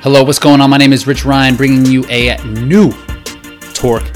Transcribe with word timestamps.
Hello, 0.00 0.22
what's 0.22 0.38
going 0.38 0.60
on? 0.60 0.70
My 0.70 0.76
name 0.76 0.92
is 0.92 1.08
Rich 1.08 1.24
Ryan, 1.24 1.56
bringing 1.56 1.84
you 1.84 2.06
a 2.06 2.36
new 2.44 2.92
Torque 3.74 4.08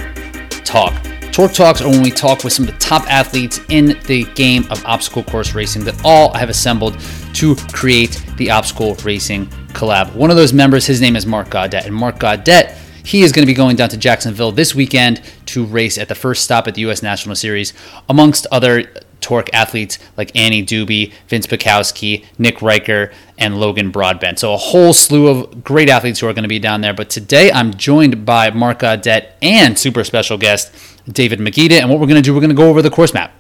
Talk. 0.65 0.95
Torque 1.33 1.53
Talks 1.53 1.81
are 1.81 1.89
when 1.89 2.05
we 2.05 2.12
talk 2.12 2.45
with 2.45 2.53
some 2.53 2.69
of 2.69 2.72
the 2.72 2.79
top 2.79 3.03
athletes 3.11 3.58
in 3.69 3.98
the 4.06 4.22
game 4.37 4.64
of 4.71 4.84
obstacle 4.84 5.24
course 5.24 5.54
racing 5.54 5.82
that 5.82 6.00
all 6.04 6.32
I 6.34 6.38
have 6.38 6.50
assembled 6.50 7.00
to 7.34 7.56
create 7.72 8.24
the 8.37 8.48
obstacle 8.48 8.95
racing 9.03 9.46
collab. 9.74 10.15
One 10.15 10.31
of 10.31 10.37
those 10.37 10.53
members, 10.53 10.87
his 10.87 11.01
name 11.01 11.17
is 11.17 11.26
Mark 11.26 11.51
Gaudet, 11.51 11.85
and 11.85 11.92
Mark 11.92 12.21
Gaudet 12.21 12.78
he 13.04 13.22
is 13.22 13.33
going 13.33 13.42
to 13.42 13.51
be 13.51 13.54
going 13.54 13.74
down 13.74 13.88
to 13.88 13.96
Jacksonville 13.96 14.53
this 14.53 14.76
weekend 14.76 15.21
to 15.46 15.64
race 15.64 15.99
at 15.99 16.06
the 16.09 16.14
first 16.14 16.45
stop 16.45 16.69
at 16.69 16.77
the 16.77 16.83
U.S. 16.83 17.02
National 17.02 17.34
Series, 17.34 17.73
amongst 18.09 18.46
other 18.52 18.88
Torque 19.23 19.48
athletes 19.55 19.98
like 20.16 20.34
Annie 20.37 20.65
Doobie, 20.65 21.12
Vince 21.29 21.47
Bukowski, 21.47 22.25
Nick 22.39 22.61
Riker, 22.61 23.11
and 23.39 23.59
Logan 23.59 23.91
Broadbent. 23.91 24.39
So 24.39 24.52
a 24.52 24.59
whole 24.59 24.93
slew 24.93 25.29
of 25.29 25.65
great 25.65 25.89
athletes 25.89 26.21
who 26.21 26.27
are 26.29 26.35
going 26.35 26.43
to 26.43 26.49
be 26.49 26.59
down 26.59 26.80
there. 26.80 26.93
But 26.93 27.09
today 27.09 27.51
I'm 27.51 27.73
joined 27.75 28.27
by 28.27 28.51
Mark 28.51 28.80
Gaudet 28.80 29.37
and 29.41 29.79
super 29.79 30.05
special 30.05 30.37
guest 30.37 30.73
David 31.09 31.39
Magida. 31.39 31.80
And 31.80 31.91
what 31.91 31.99
we're 31.99 32.07
going 32.07 32.23
to 32.23 32.23
do, 32.23 32.35
we're 32.35 32.41
going 32.41 32.51
to 32.51 32.57
go 32.57 32.69
over 32.69 32.83
the 32.83 32.91
course 32.91 33.15
map. 33.15 33.33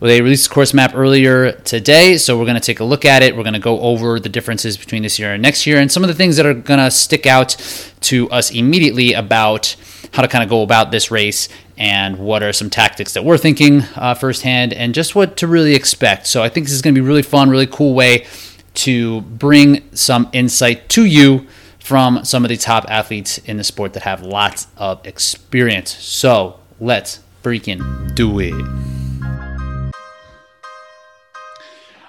Well, 0.00 0.08
they 0.08 0.20
released 0.20 0.48
the 0.48 0.54
course 0.54 0.72
map 0.72 0.92
earlier 0.94 1.52
today, 1.52 2.16
so 2.16 2.38
we're 2.38 2.46
going 2.46 2.54
to 2.54 2.60
take 2.60 2.80
a 2.80 2.84
look 2.84 3.04
at 3.04 3.22
it. 3.22 3.36
We're 3.36 3.42
going 3.42 3.54
to 3.54 3.58
go 3.58 3.80
over 3.80 4.18
the 4.18 4.28
differences 4.28 4.76
between 4.76 5.02
this 5.02 5.18
year 5.18 5.34
and 5.34 5.42
next 5.42 5.66
year 5.66 5.78
and 5.78 5.90
some 5.90 6.02
of 6.02 6.08
the 6.08 6.14
things 6.14 6.36
that 6.36 6.46
are 6.46 6.54
going 6.54 6.80
to 6.80 6.90
stick 6.90 7.26
out 7.26 7.56
to 8.02 8.30
us 8.30 8.50
immediately 8.50 9.12
about 9.12 9.76
how 10.12 10.22
to 10.22 10.28
kind 10.28 10.42
of 10.42 10.50
go 10.50 10.62
about 10.62 10.90
this 10.90 11.10
race 11.10 11.48
and 11.80 12.18
what 12.18 12.42
are 12.42 12.52
some 12.52 12.68
tactics 12.68 13.14
that 13.14 13.24
we're 13.24 13.38
thinking 13.38 13.80
uh, 13.96 14.12
firsthand 14.12 14.74
and 14.74 14.94
just 14.94 15.14
what 15.14 15.38
to 15.38 15.46
really 15.46 15.74
expect. 15.74 16.26
So 16.26 16.42
I 16.42 16.50
think 16.50 16.66
this 16.66 16.74
is 16.74 16.82
going 16.82 16.94
to 16.94 17.00
be 17.00 17.06
really 17.06 17.22
fun, 17.22 17.48
really 17.48 17.66
cool 17.66 17.94
way 17.94 18.26
to 18.74 19.22
bring 19.22 19.88
some 19.94 20.28
insight 20.34 20.90
to 20.90 21.06
you 21.06 21.46
from 21.78 22.22
some 22.22 22.44
of 22.44 22.50
the 22.50 22.58
top 22.58 22.84
athletes 22.88 23.38
in 23.38 23.56
the 23.56 23.64
sport 23.64 23.94
that 23.94 24.02
have 24.02 24.20
lots 24.20 24.66
of 24.76 25.04
experience. 25.06 25.96
So 25.96 26.60
let's 26.78 27.20
freaking 27.42 28.14
do 28.14 28.38
it. 28.40 28.52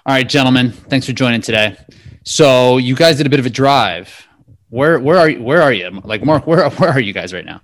All 0.06 0.16
right, 0.16 0.28
gentlemen, 0.28 0.72
thanks 0.72 1.06
for 1.06 1.14
joining 1.14 1.40
today. 1.40 1.78
So 2.26 2.78
you 2.78 2.94
guys 2.94 3.16
did 3.16 3.26
a 3.26 3.30
bit 3.30 3.40
of 3.40 3.46
a 3.46 3.50
drive. 3.50 4.28
Where 4.68 5.00
where 5.00 5.18
are 5.18 5.30
you? 5.30 5.42
Where 5.42 5.62
are 5.62 5.72
you? 5.72 6.02
Like 6.04 6.26
Mark, 6.26 6.46
where 6.46 6.70
where 6.72 6.90
are 6.90 7.00
you 7.00 7.14
guys 7.14 7.34
right 7.34 7.46
now? 7.46 7.62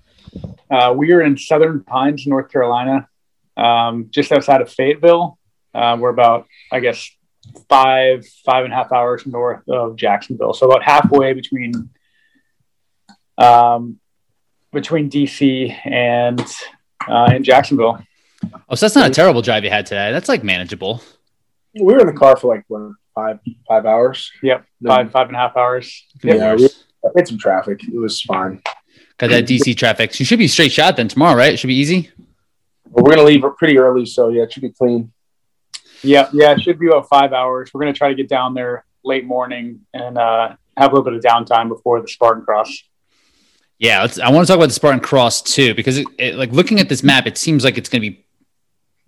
Uh, 0.70 0.94
we 0.96 1.12
are 1.14 1.22
in 1.22 1.38
Southern 1.38 1.84
Pines, 1.84 2.28
North 2.28 2.52
Carolina, 2.52 3.08
um, 3.56 4.08
just 4.10 4.32
outside 4.32 4.62
of 4.62 4.72
Fayetteville. 4.72 5.38
Uh, 5.74 5.98
we're 6.00 6.10
about, 6.10 6.48
I 6.72 6.80
guess, 6.80 7.10
five 7.70 8.26
five 8.46 8.66
and 8.66 8.74
a 8.74 8.76
half 8.76 8.92
hours 8.92 9.26
north 9.26 9.68
of 9.70 9.96
Jacksonville, 9.96 10.54
so 10.54 10.70
about 10.70 10.84
halfway 10.84 11.34
between 11.34 11.90
um, 13.38 14.00
between 14.72 15.10
DC 15.10 15.76
and 15.86 16.42
uh, 17.08 17.32
in 17.36 17.44
Jacksonville. 17.44 18.02
Oh, 18.70 18.76
so 18.76 18.86
that's 18.86 18.96
not 18.96 19.10
a 19.10 19.14
terrible 19.14 19.42
drive 19.42 19.64
you 19.64 19.70
had 19.70 19.86
today. 19.86 20.12
That's 20.12 20.30
like 20.30 20.44
manageable. 20.44 21.02
We 21.74 21.94
were 21.94 22.00
in 22.00 22.08
the 22.08 22.14
car 22.14 22.36
for 22.38 22.54
like 22.54 22.64
what, 22.68 22.92
five 23.14 23.40
five 23.68 23.86
hours. 23.86 24.32
Yep, 24.42 24.66
five 24.86 25.12
five 25.12 25.28
and 25.28 25.36
a 25.36 25.40
half 25.40 25.58
hours. 25.58 26.06
Yeah, 26.24 26.56
we 26.56 26.70
hit 27.16 27.28
some 27.28 27.38
traffic. 27.38 27.84
It 27.84 27.98
was 27.98 28.22
fine. 28.22 28.62
Got 29.18 29.30
that 29.32 29.46
DC 29.46 29.76
traffic. 29.76 30.14
So 30.14 30.22
You 30.22 30.26
should 30.26 30.40
be 30.40 30.48
straight 30.48 30.72
shot 30.72 30.96
then 30.96 31.08
tomorrow, 31.08 31.36
right? 31.36 31.54
It 31.54 31.58
should 31.58 31.68
be 31.68 31.76
easy. 31.76 32.12
But 32.86 33.04
we're 33.04 33.12
gonna 33.12 33.24
leave 33.24 33.44
pretty 33.58 33.78
early, 33.78 34.06
so 34.06 34.30
yeah, 34.30 34.44
it 34.44 34.54
should 34.54 34.62
be 34.64 34.70
clean. 34.70 35.12
Yeah, 36.04 36.30
yeah, 36.34 36.52
it 36.52 36.62
should 36.62 36.80
be 36.80 36.88
about 36.88 37.10
five 37.10 37.34
hours. 37.34 37.72
We're 37.74 37.82
gonna 37.82 37.94
try 37.94 38.10
to 38.10 38.16
get 38.16 38.30
down 38.30 38.54
there 38.54 38.86
late 39.04 39.26
morning 39.26 39.82
and 39.94 40.18
uh, 40.18 40.56
have 40.78 40.92
a 40.92 40.96
little 40.96 41.04
bit 41.04 41.14
of 41.14 41.22
downtime 41.22 41.70
before 41.70 42.02
the 42.02 42.08
Spartan 42.08 42.44
Cross. 42.44 42.84
Yeah, 43.80 44.08
I 44.24 44.32
want 44.32 44.46
to 44.46 44.52
talk 44.52 44.58
about 44.58 44.70
the 44.70 44.74
Spartan 44.74 45.02
Cross 45.02 45.44
too 45.44 45.76
because 45.76 45.98
it, 46.00 46.08
it, 46.18 46.36
like 46.36 46.52
looking 46.52 46.80
at 46.80 46.90
this 46.90 47.04
map, 47.04 47.28
it 47.28 47.38
seems 47.38 47.64
like 47.64 47.78
it's 47.78 47.90
going 47.90 48.02
to 48.02 48.10
be 48.10 48.26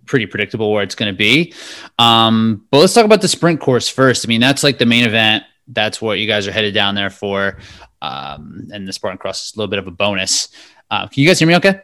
pretty 0.06 0.26
predictable 0.26 0.72
where 0.72 0.82
it's 0.82 0.94
going 0.94 1.12
to 1.12 1.16
be. 1.16 1.52
Um, 1.98 2.66
but 2.70 2.78
let's 2.78 2.94
talk 2.94 3.04
about 3.04 3.20
the 3.20 3.28
sprint 3.28 3.60
course 3.60 3.88
first. 3.88 4.24
I 4.24 4.28
mean, 4.28 4.40
that's 4.40 4.62
like 4.62 4.78
the 4.78 4.86
main 4.86 5.04
event. 5.04 5.44
That's 5.66 6.00
what 6.00 6.18
you 6.18 6.26
guys 6.26 6.46
are 6.46 6.52
headed 6.52 6.74
down 6.74 6.94
there 6.94 7.10
for. 7.10 7.58
Um, 8.02 8.68
and 8.72 8.86
the 8.86 8.92
Spartan 8.92 9.18
Cross 9.18 9.48
is 9.48 9.54
a 9.54 9.58
little 9.58 9.70
bit 9.70 9.78
of 9.78 9.86
a 9.86 9.90
bonus. 9.90 10.48
Uh, 10.90 11.06
can 11.06 11.22
you 11.22 11.28
guys 11.28 11.38
hear 11.38 11.48
me 11.48 11.56
okay? 11.56 11.80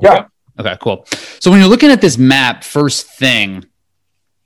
Yeah. 0.00 0.26
Okay, 0.58 0.76
cool. 0.80 1.06
So 1.38 1.50
when 1.50 1.60
you're 1.60 1.68
looking 1.68 1.90
at 1.90 2.00
this 2.00 2.18
map, 2.18 2.64
first 2.64 3.06
thing, 3.06 3.64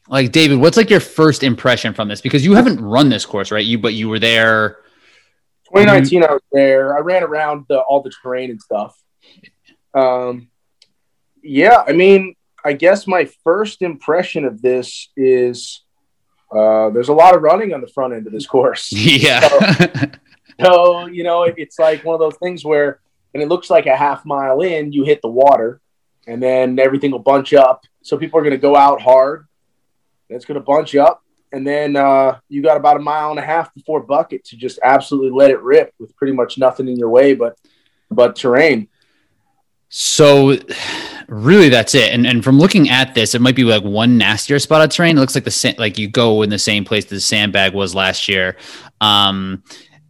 like 0.09 0.31
David, 0.31 0.59
what's 0.59 0.77
like 0.77 0.91
your 0.91 1.01
first 1.01 1.43
impression 1.43 1.95
from 1.95 2.09
this? 2.09 2.21
Because 2.21 2.45
you 2.45 2.55
haven't 2.55 2.81
run 2.81 3.09
this 3.09 3.25
course, 3.25 3.51
right? 3.51 3.65
You 3.65 3.79
but 3.79 3.95
you 3.95 4.09
were 4.09 4.19
there. 4.19 4.79
2019, 5.75 6.23
I 6.23 6.33
was 6.33 6.43
there. 6.53 6.97
I 6.97 7.01
ran 7.01 7.23
around 7.23 7.65
the, 7.69 7.81
all 7.81 8.03
the 8.03 8.13
terrain 8.23 8.51
and 8.51 8.61
stuff. 8.61 8.95
Um, 9.95 10.49
yeah, 11.43 11.83
I 11.87 11.93
mean, 11.93 12.35
I 12.63 12.75
guess 12.75 13.07
my 13.07 13.25
first 13.43 13.81
impression 13.81 14.45
of 14.45 14.61
this 14.61 15.09
is 15.17 15.83
uh, 16.55 16.91
there's 16.91 17.09
a 17.09 17.15
lot 17.15 17.35
of 17.35 17.43
running 17.43 17.73
on 17.73 17.81
the 17.81 17.89
front 17.89 18.13
end 18.13 18.27
of 18.27 18.33
this 18.33 18.47
course. 18.47 18.93
Yeah. 18.95 19.49
So, 19.49 20.11
so, 20.65 21.07
you 21.07 21.25
know, 21.25 21.45
it's 21.45 21.79
like 21.79 22.05
one 22.05 22.15
of 22.15 22.21
those 22.21 22.37
things 22.37 22.65
where, 22.65 23.01
and 23.35 23.43
it 23.43 23.49
looks 23.49 23.71
like 23.71 23.87
a 23.87 23.97
half 23.97 24.25
mile 24.25 24.61
in, 24.61 24.93
you 24.93 25.05
hit 25.05 25.23
the 25.23 25.29
water, 25.29 25.81
and 26.27 26.43
then 26.43 26.79
everything 26.79 27.11
will 27.11 27.19
bunch 27.19 27.55
up. 27.55 27.85
So 28.03 28.17
people 28.17 28.39
are 28.39 28.43
going 28.43 28.53
to 28.53 28.59
go 28.59 28.77
out 28.77 29.01
hard. 29.01 29.47
It's 30.29 30.45
going 30.45 30.59
to 30.59 30.65
bunch 30.65 30.95
up, 30.95 31.23
and 31.53 31.67
then 31.67 31.97
uh, 31.97 32.39
you 32.49 32.63
got 32.63 32.77
about 32.77 32.97
a 32.97 33.01
mile 33.01 33.31
and 33.31 33.39
a 33.39 33.43
half 33.43 33.73
before 33.75 34.01
bucket 34.01 34.45
to 34.47 34.57
just 34.57 34.79
absolutely 34.83 35.31
let 35.31 35.51
it 35.51 35.61
rip 35.61 35.93
with 35.99 36.17
pretty 36.17 36.33
much 36.33 36.57
nothing 36.57 36.89
in 36.89 36.97
your 36.97 37.11
way 37.11 37.35
but 37.35 37.59
but 38.11 38.37
terrain. 38.37 38.89
So 39.89 40.57
really 41.29 41.69
that's 41.69 41.95
it. 41.95 42.13
And 42.13 42.27
and 42.27 42.43
from 42.43 42.59
looking 42.59 42.89
at 42.89 43.15
this, 43.15 43.35
it 43.35 43.43
might 43.43 43.57
be 43.57 43.65
like 43.65 43.83
one 43.83 44.17
nastier 44.17 44.59
spot 44.59 44.83
of 44.83 44.91
terrain. 44.91 45.19
It 45.19 45.21
looks 45.21 45.35
like 45.35 45.45
the 45.45 45.75
like 45.79 45.99
you 45.99 46.09
go 46.09 46.43
in 46.43 46.51
the 46.51 46.59
same 46.59 46.85
place 46.85 47.05
that 47.05 47.15
the 47.15 47.21
sandbag 47.21 47.75
was 47.75 47.95
last 47.95 48.29
year. 48.29 48.57
Um 49.01 49.63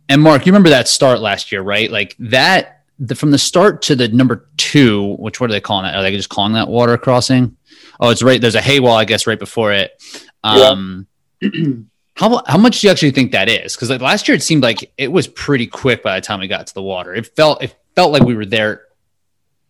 and 0.08 0.22
Mark, 0.22 0.46
you 0.46 0.52
remember 0.52 0.70
that 0.70 0.88
start 0.88 1.20
last 1.20 1.52
year, 1.52 1.62
right? 1.62 1.90
Like 1.90 2.16
that 2.18 2.84
the, 2.98 3.14
from 3.14 3.30
the 3.30 3.38
start 3.38 3.82
to 3.82 3.96
the 3.96 4.08
number 4.08 4.48
two, 4.56 5.16
which 5.18 5.40
what 5.40 5.50
are 5.50 5.52
they 5.52 5.60
calling 5.60 5.84
that? 5.84 5.96
Are 5.96 6.02
they 6.02 6.14
just 6.14 6.28
calling 6.28 6.52
that 6.52 6.68
water 6.68 6.96
crossing? 6.96 7.56
Oh, 8.00 8.10
it's 8.10 8.22
right. 8.22 8.40
There's 8.40 8.54
a 8.54 8.60
hay 8.60 8.80
wall, 8.80 8.96
I 8.96 9.04
guess, 9.04 9.26
right 9.26 9.38
before 9.38 9.72
it. 9.72 10.00
Um, 10.44 11.06
yeah. 11.40 11.50
how 12.16 12.42
how 12.46 12.58
much 12.58 12.80
do 12.80 12.86
you 12.86 12.90
actually 12.90 13.10
think 13.10 13.32
that 13.32 13.48
is? 13.48 13.74
Because 13.74 13.90
like 13.90 14.00
last 14.00 14.28
year, 14.28 14.36
it 14.36 14.42
seemed 14.42 14.62
like 14.62 14.92
it 14.98 15.10
was 15.10 15.26
pretty 15.26 15.66
quick 15.66 16.02
by 16.02 16.18
the 16.18 16.24
time 16.24 16.40
we 16.40 16.48
got 16.48 16.66
to 16.66 16.74
the 16.74 16.82
water. 16.82 17.14
It 17.14 17.26
felt 17.34 17.62
it 17.62 17.74
felt 17.94 18.12
like 18.12 18.22
we 18.22 18.34
were 18.34 18.46
there 18.46 18.82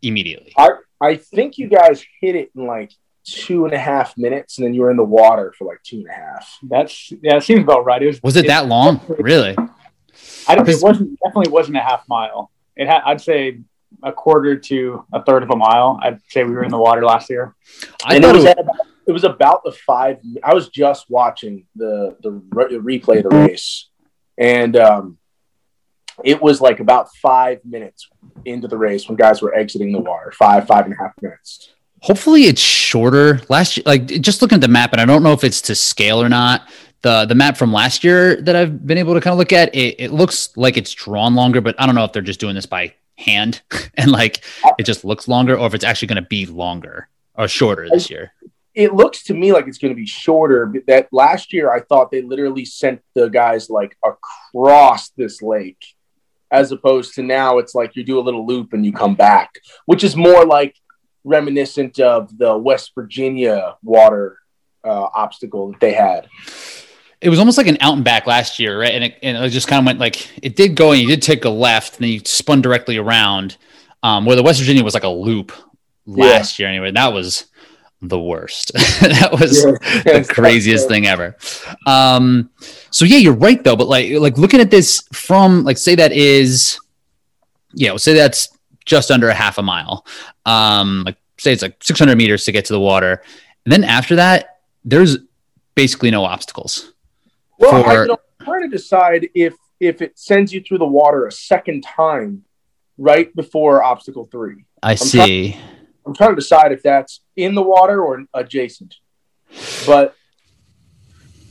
immediately. 0.02 0.52
I 0.56 0.70
I 1.00 1.16
think 1.16 1.58
you 1.58 1.68
guys 1.68 2.04
hit 2.20 2.36
it 2.36 2.50
in 2.54 2.66
like 2.66 2.92
two 3.24 3.64
and 3.64 3.72
a 3.72 3.78
half 3.78 4.16
minutes, 4.18 4.58
and 4.58 4.66
then 4.66 4.74
you 4.74 4.82
were 4.82 4.90
in 4.90 4.96
the 4.96 5.04
water 5.04 5.54
for 5.56 5.66
like 5.66 5.82
two 5.82 5.98
and 5.98 6.08
a 6.08 6.12
half. 6.12 6.58
That's 6.62 7.12
yeah, 7.22 7.36
it 7.36 7.42
seems 7.44 7.62
about 7.62 7.84
right. 7.84 8.02
It 8.02 8.06
was 8.06 8.22
was 8.22 8.36
it, 8.36 8.44
it 8.44 8.48
that 8.48 8.66
long? 8.66 9.00
Really? 9.18 9.56
I 10.48 10.54
don't. 10.54 10.68
It 10.68 10.82
wasn't 10.82 11.18
definitely 11.20 11.52
wasn't 11.52 11.76
a 11.76 11.80
half 11.80 12.08
mile. 12.08 12.50
It 12.76 12.86
had. 12.86 13.02
I'd 13.04 13.20
say 13.20 13.60
a 14.02 14.12
quarter 14.12 14.56
to 14.56 15.04
a 15.12 15.22
third 15.22 15.42
of 15.42 15.50
a 15.50 15.56
mile. 15.56 15.98
I'd 16.02 16.20
say 16.28 16.44
we 16.44 16.52
were 16.52 16.64
in 16.64 16.70
the 16.70 16.78
water 16.78 17.04
last 17.04 17.30
year. 17.30 17.54
I 18.04 18.16
and 18.16 18.24
it 18.24 18.34
was, 18.34 18.44
about, 18.44 18.66
it 19.06 19.12
was 19.12 19.24
about 19.24 19.64
the 19.64 19.72
five. 19.72 20.18
I 20.42 20.54
was 20.54 20.68
just 20.68 21.08
watching 21.08 21.66
the 21.76 22.16
the 22.22 22.30
replay 22.30 23.18
of 23.18 23.30
the 23.30 23.36
race, 23.36 23.88
and 24.38 24.76
um, 24.76 25.18
it 26.24 26.40
was 26.40 26.60
like 26.60 26.80
about 26.80 27.14
five 27.16 27.64
minutes 27.64 28.08
into 28.44 28.68
the 28.68 28.76
race 28.76 29.08
when 29.08 29.16
guys 29.16 29.42
were 29.42 29.54
exiting 29.54 29.92
the 29.92 30.00
water. 30.00 30.32
Five 30.32 30.66
five 30.66 30.84
and 30.86 30.94
a 30.94 30.98
half 30.98 31.12
minutes. 31.20 31.72
Hopefully, 32.00 32.44
it's 32.44 32.60
shorter. 32.60 33.40
Last 33.48 33.76
year, 33.76 33.84
like 33.86 34.06
just 34.06 34.42
looking 34.42 34.56
at 34.56 34.60
the 34.60 34.68
map, 34.68 34.92
and 34.92 35.00
I 35.00 35.04
don't 35.04 35.22
know 35.22 35.32
if 35.32 35.44
it's 35.44 35.62
to 35.62 35.74
scale 35.74 36.20
or 36.20 36.28
not. 36.28 36.68
The, 37.02 37.26
the 37.26 37.34
map 37.34 37.56
from 37.56 37.72
last 37.72 38.04
year 38.04 38.40
that 38.42 38.54
I've 38.54 38.86
been 38.86 38.98
able 38.98 39.14
to 39.14 39.20
kind 39.20 39.32
of 39.32 39.38
look 39.38 39.52
at, 39.52 39.74
it, 39.74 39.96
it 39.98 40.12
looks 40.12 40.56
like 40.56 40.76
it's 40.76 40.92
drawn 40.92 41.34
longer, 41.34 41.60
but 41.60 41.74
I 41.78 41.86
don't 41.86 41.94
know 41.94 42.04
if 42.04 42.12
they're 42.12 42.22
just 42.22 42.40
doing 42.40 42.54
this 42.54 42.66
by 42.66 42.94
hand 43.16 43.62
and 43.94 44.10
like 44.10 44.44
it 44.78 44.84
just 44.84 45.04
looks 45.04 45.28
longer 45.28 45.56
or 45.56 45.66
if 45.66 45.74
it's 45.74 45.84
actually 45.84 46.08
going 46.08 46.22
to 46.22 46.28
be 46.28 46.46
longer 46.46 47.08
or 47.34 47.48
shorter 47.48 47.88
this 47.88 48.10
year. 48.10 48.32
It 48.74 48.94
looks 48.94 49.24
to 49.24 49.34
me 49.34 49.52
like 49.52 49.66
it's 49.66 49.78
going 49.78 49.92
to 49.92 49.96
be 49.96 50.06
shorter 50.06 50.72
that 50.86 51.08
last 51.12 51.52
year 51.52 51.70
i 51.70 51.80
thought 51.80 52.10
they 52.10 52.22
literally 52.22 52.64
sent 52.64 53.02
the 53.14 53.28
guys 53.28 53.68
like 53.68 53.96
across 54.02 55.10
this 55.10 55.42
lake 55.42 55.84
as 56.50 56.72
opposed 56.72 57.14
to 57.14 57.22
now 57.22 57.58
it's 57.58 57.74
like 57.74 57.96
you 57.96 58.02
do 58.02 58.18
a 58.18 58.22
little 58.22 58.46
loop 58.46 58.72
and 58.72 58.86
you 58.86 58.92
come 58.92 59.14
back 59.14 59.56
which 59.84 60.02
is 60.02 60.16
more 60.16 60.46
like 60.46 60.74
reminiscent 61.22 62.00
of 62.00 62.36
the 62.38 62.56
west 62.56 62.92
virginia 62.94 63.76
water 63.82 64.38
uh, 64.84 65.08
obstacle 65.14 65.70
that 65.70 65.80
they 65.80 65.92
had 65.92 66.26
it 67.22 67.30
was 67.30 67.38
almost 67.38 67.56
like 67.56 67.68
an 67.68 67.78
out 67.80 67.94
and 67.94 68.04
back 68.04 68.26
last 68.26 68.58
year, 68.58 68.78
right? 68.78 68.92
And 68.92 69.04
it, 69.04 69.18
and 69.22 69.36
it 69.36 69.50
just 69.50 69.68
kind 69.68 69.78
of 69.78 69.86
went 69.86 70.00
like 70.00 70.28
it 70.42 70.56
did 70.56 70.74
go 70.74 70.92
and 70.92 71.00
you 71.00 71.06
did 71.06 71.22
take 71.22 71.44
a 71.44 71.50
left, 71.50 71.94
and 71.94 72.04
then 72.04 72.10
you 72.10 72.20
spun 72.24 72.60
directly 72.60 72.98
around. 72.98 73.56
Um, 74.04 74.26
where 74.26 74.34
the 74.34 74.42
West 74.42 74.58
Virginia 74.58 74.82
was 74.82 74.94
like 74.94 75.04
a 75.04 75.08
loop 75.08 75.52
last 76.06 76.58
yeah. 76.58 76.64
year 76.64 76.70
anyway. 76.70 76.90
That 76.90 77.12
was 77.12 77.46
the 78.00 78.18
worst. 78.18 78.72
that 79.00 79.30
was 79.32 79.64
Yeah. 79.64 80.18
the 80.18 80.26
craziest 80.28 80.88
thing 80.88 81.06
ever. 81.06 81.36
Um, 81.86 82.50
so 82.90 83.04
yeah, 83.04 83.18
you're 83.18 83.32
right 83.32 83.62
though. 83.62 83.76
But 83.76 83.86
like, 83.86 84.10
like 84.14 84.36
looking 84.38 84.60
at 84.60 84.72
this 84.72 85.06
from 85.12 85.62
like, 85.62 85.78
say 85.78 85.94
that 85.94 86.10
is, 86.12 86.80
yeah, 87.72 87.90
we'll 87.90 87.98
say 87.98 88.14
that's 88.14 88.48
just 88.84 89.12
under 89.12 89.28
a 89.28 89.34
half 89.34 89.58
a 89.58 89.62
mile. 89.62 90.04
Um, 90.44 91.04
like 91.06 91.16
say 91.38 91.52
it's 91.52 91.62
like 91.62 91.76
600 91.82 92.16
meters 92.16 92.44
to 92.44 92.52
get 92.52 92.64
to 92.66 92.72
the 92.72 92.80
water, 92.80 93.22
and 93.64 93.72
then 93.72 93.84
after 93.84 94.16
that, 94.16 94.60
there's 94.84 95.18
basically 95.74 96.10
no 96.10 96.24
obstacles. 96.24 96.91
Well, 97.62 97.88
I, 97.88 98.02
you 98.02 98.08
know, 98.08 98.18
I'm 98.40 98.46
trying 98.46 98.62
to 98.62 98.76
decide 98.76 99.28
if 99.34 99.54
if 99.78 100.02
it 100.02 100.18
sends 100.18 100.52
you 100.52 100.60
through 100.60 100.78
the 100.78 100.86
water 100.86 101.26
a 101.26 101.32
second 101.32 101.82
time 101.82 102.44
right 102.98 103.34
before 103.34 103.82
obstacle 103.82 104.24
three. 104.24 104.64
I 104.82 104.96
see. 104.96 105.56
I'm 106.04 106.14
trying 106.14 106.30
to 106.30 106.36
decide 106.36 106.72
if 106.72 106.82
that's 106.82 107.20
in 107.36 107.54
the 107.54 107.62
water 107.62 108.02
or 108.02 108.24
adjacent. 108.34 108.96
But 109.86 110.16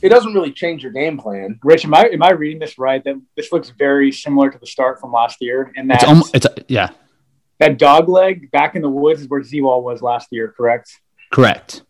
it 0.02 0.10
doesn't 0.10 0.34
really 0.34 0.52
change 0.52 0.82
your 0.82 0.92
game 0.92 1.16
plan. 1.16 1.58
Rich, 1.62 1.86
am 1.86 1.94
I 1.94 2.10
am 2.12 2.22
I 2.22 2.32
reading 2.32 2.58
this 2.58 2.78
right? 2.78 3.02
That 3.04 3.20
this 3.36 3.50
looks 3.50 3.70
very 3.70 4.12
similar 4.12 4.50
to 4.50 4.58
the 4.58 4.66
start 4.66 5.00
from 5.00 5.12
last 5.12 5.38
year, 5.40 5.72
and 5.76 5.90
it's 5.90 6.02
that 6.02 6.08
almost, 6.08 6.34
it's 6.34 6.46
yeah, 6.68 6.90
that 7.58 7.78
dog 7.78 8.08
leg 8.08 8.50
back 8.50 8.74
in 8.74 8.82
the 8.82 8.90
woods 8.90 9.22
is 9.22 9.28
where 9.28 9.42
Z-Wall 9.42 9.82
was 9.82 10.02
last 10.02 10.28
year, 10.30 10.52
correct? 10.54 11.00
correct. 11.30 11.82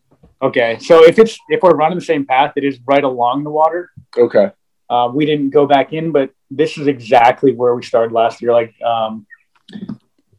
Okay, 0.42 0.78
so 0.80 1.04
if 1.04 1.18
it's 1.18 1.38
if 1.48 1.62
we're 1.62 1.74
running 1.74 1.98
the 1.98 2.04
same 2.04 2.26
path, 2.26 2.52
it 2.56 2.64
is 2.64 2.78
right 2.86 3.02
along 3.02 3.44
the 3.44 3.50
water. 3.50 3.90
Okay. 4.16 4.50
Uh, 4.90 5.10
we 5.12 5.24
didn't 5.24 5.50
go 5.50 5.66
back 5.66 5.92
in, 5.92 6.12
but 6.12 6.30
this 6.50 6.76
is 6.76 6.86
exactly 6.86 7.54
where 7.54 7.74
we 7.74 7.82
started 7.82 8.12
last 8.12 8.42
year. 8.42 8.52
Like 8.52 8.74
um, 8.82 9.26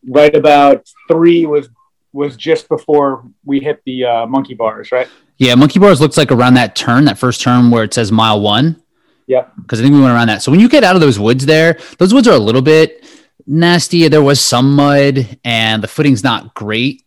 right 0.07 0.35
about 0.35 0.87
three 1.07 1.45
was 1.45 1.69
was 2.11 2.37
just 2.37 2.69
before 2.69 3.25
we 3.43 3.59
hit 3.59 3.81
the 3.85 4.05
uh, 4.05 4.25
monkey 4.27 4.53
bars, 4.53 4.91
right? 4.91 5.07
Yeah, 5.37 5.55
Monkey 5.55 5.79
Bars 5.79 5.99
looks 5.99 6.15
like 6.15 6.31
around 6.31 6.53
that 6.53 6.75
turn, 6.75 7.05
that 7.05 7.17
first 7.17 7.41
turn 7.41 7.71
where 7.71 7.83
it 7.83 7.93
says 7.93 8.11
mile 8.11 8.39
one. 8.39 8.81
Yeah. 9.25 9.47
Because 9.61 9.79
I 9.79 9.83
think 9.83 9.95
we 9.95 10.01
went 10.01 10.13
around 10.13 10.27
that. 10.27 10.43
So 10.43 10.51
when 10.51 10.59
you 10.59 10.69
get 10.69 10.83
out 10.83 10.95
of 10.95 11.01
those 11.01 11.19
woods 11.19 11.45
there, 11.45 11.79
those 11.97 12.13
woods 12.13 12.27
are 12.27 12.35
a 12.35 12.39
little 12.39 12.61
bit 12.61 13.03
nasty. 13.47 14.07
There 14.07 14.21
was 14.21 14.39
some 14.39 14.75
mud 14.75 15.39
and 15.43 15.81
the 15.81 15.87
footing's 15.87 16.23
not 16.23 16.53
great, 16.53 17.03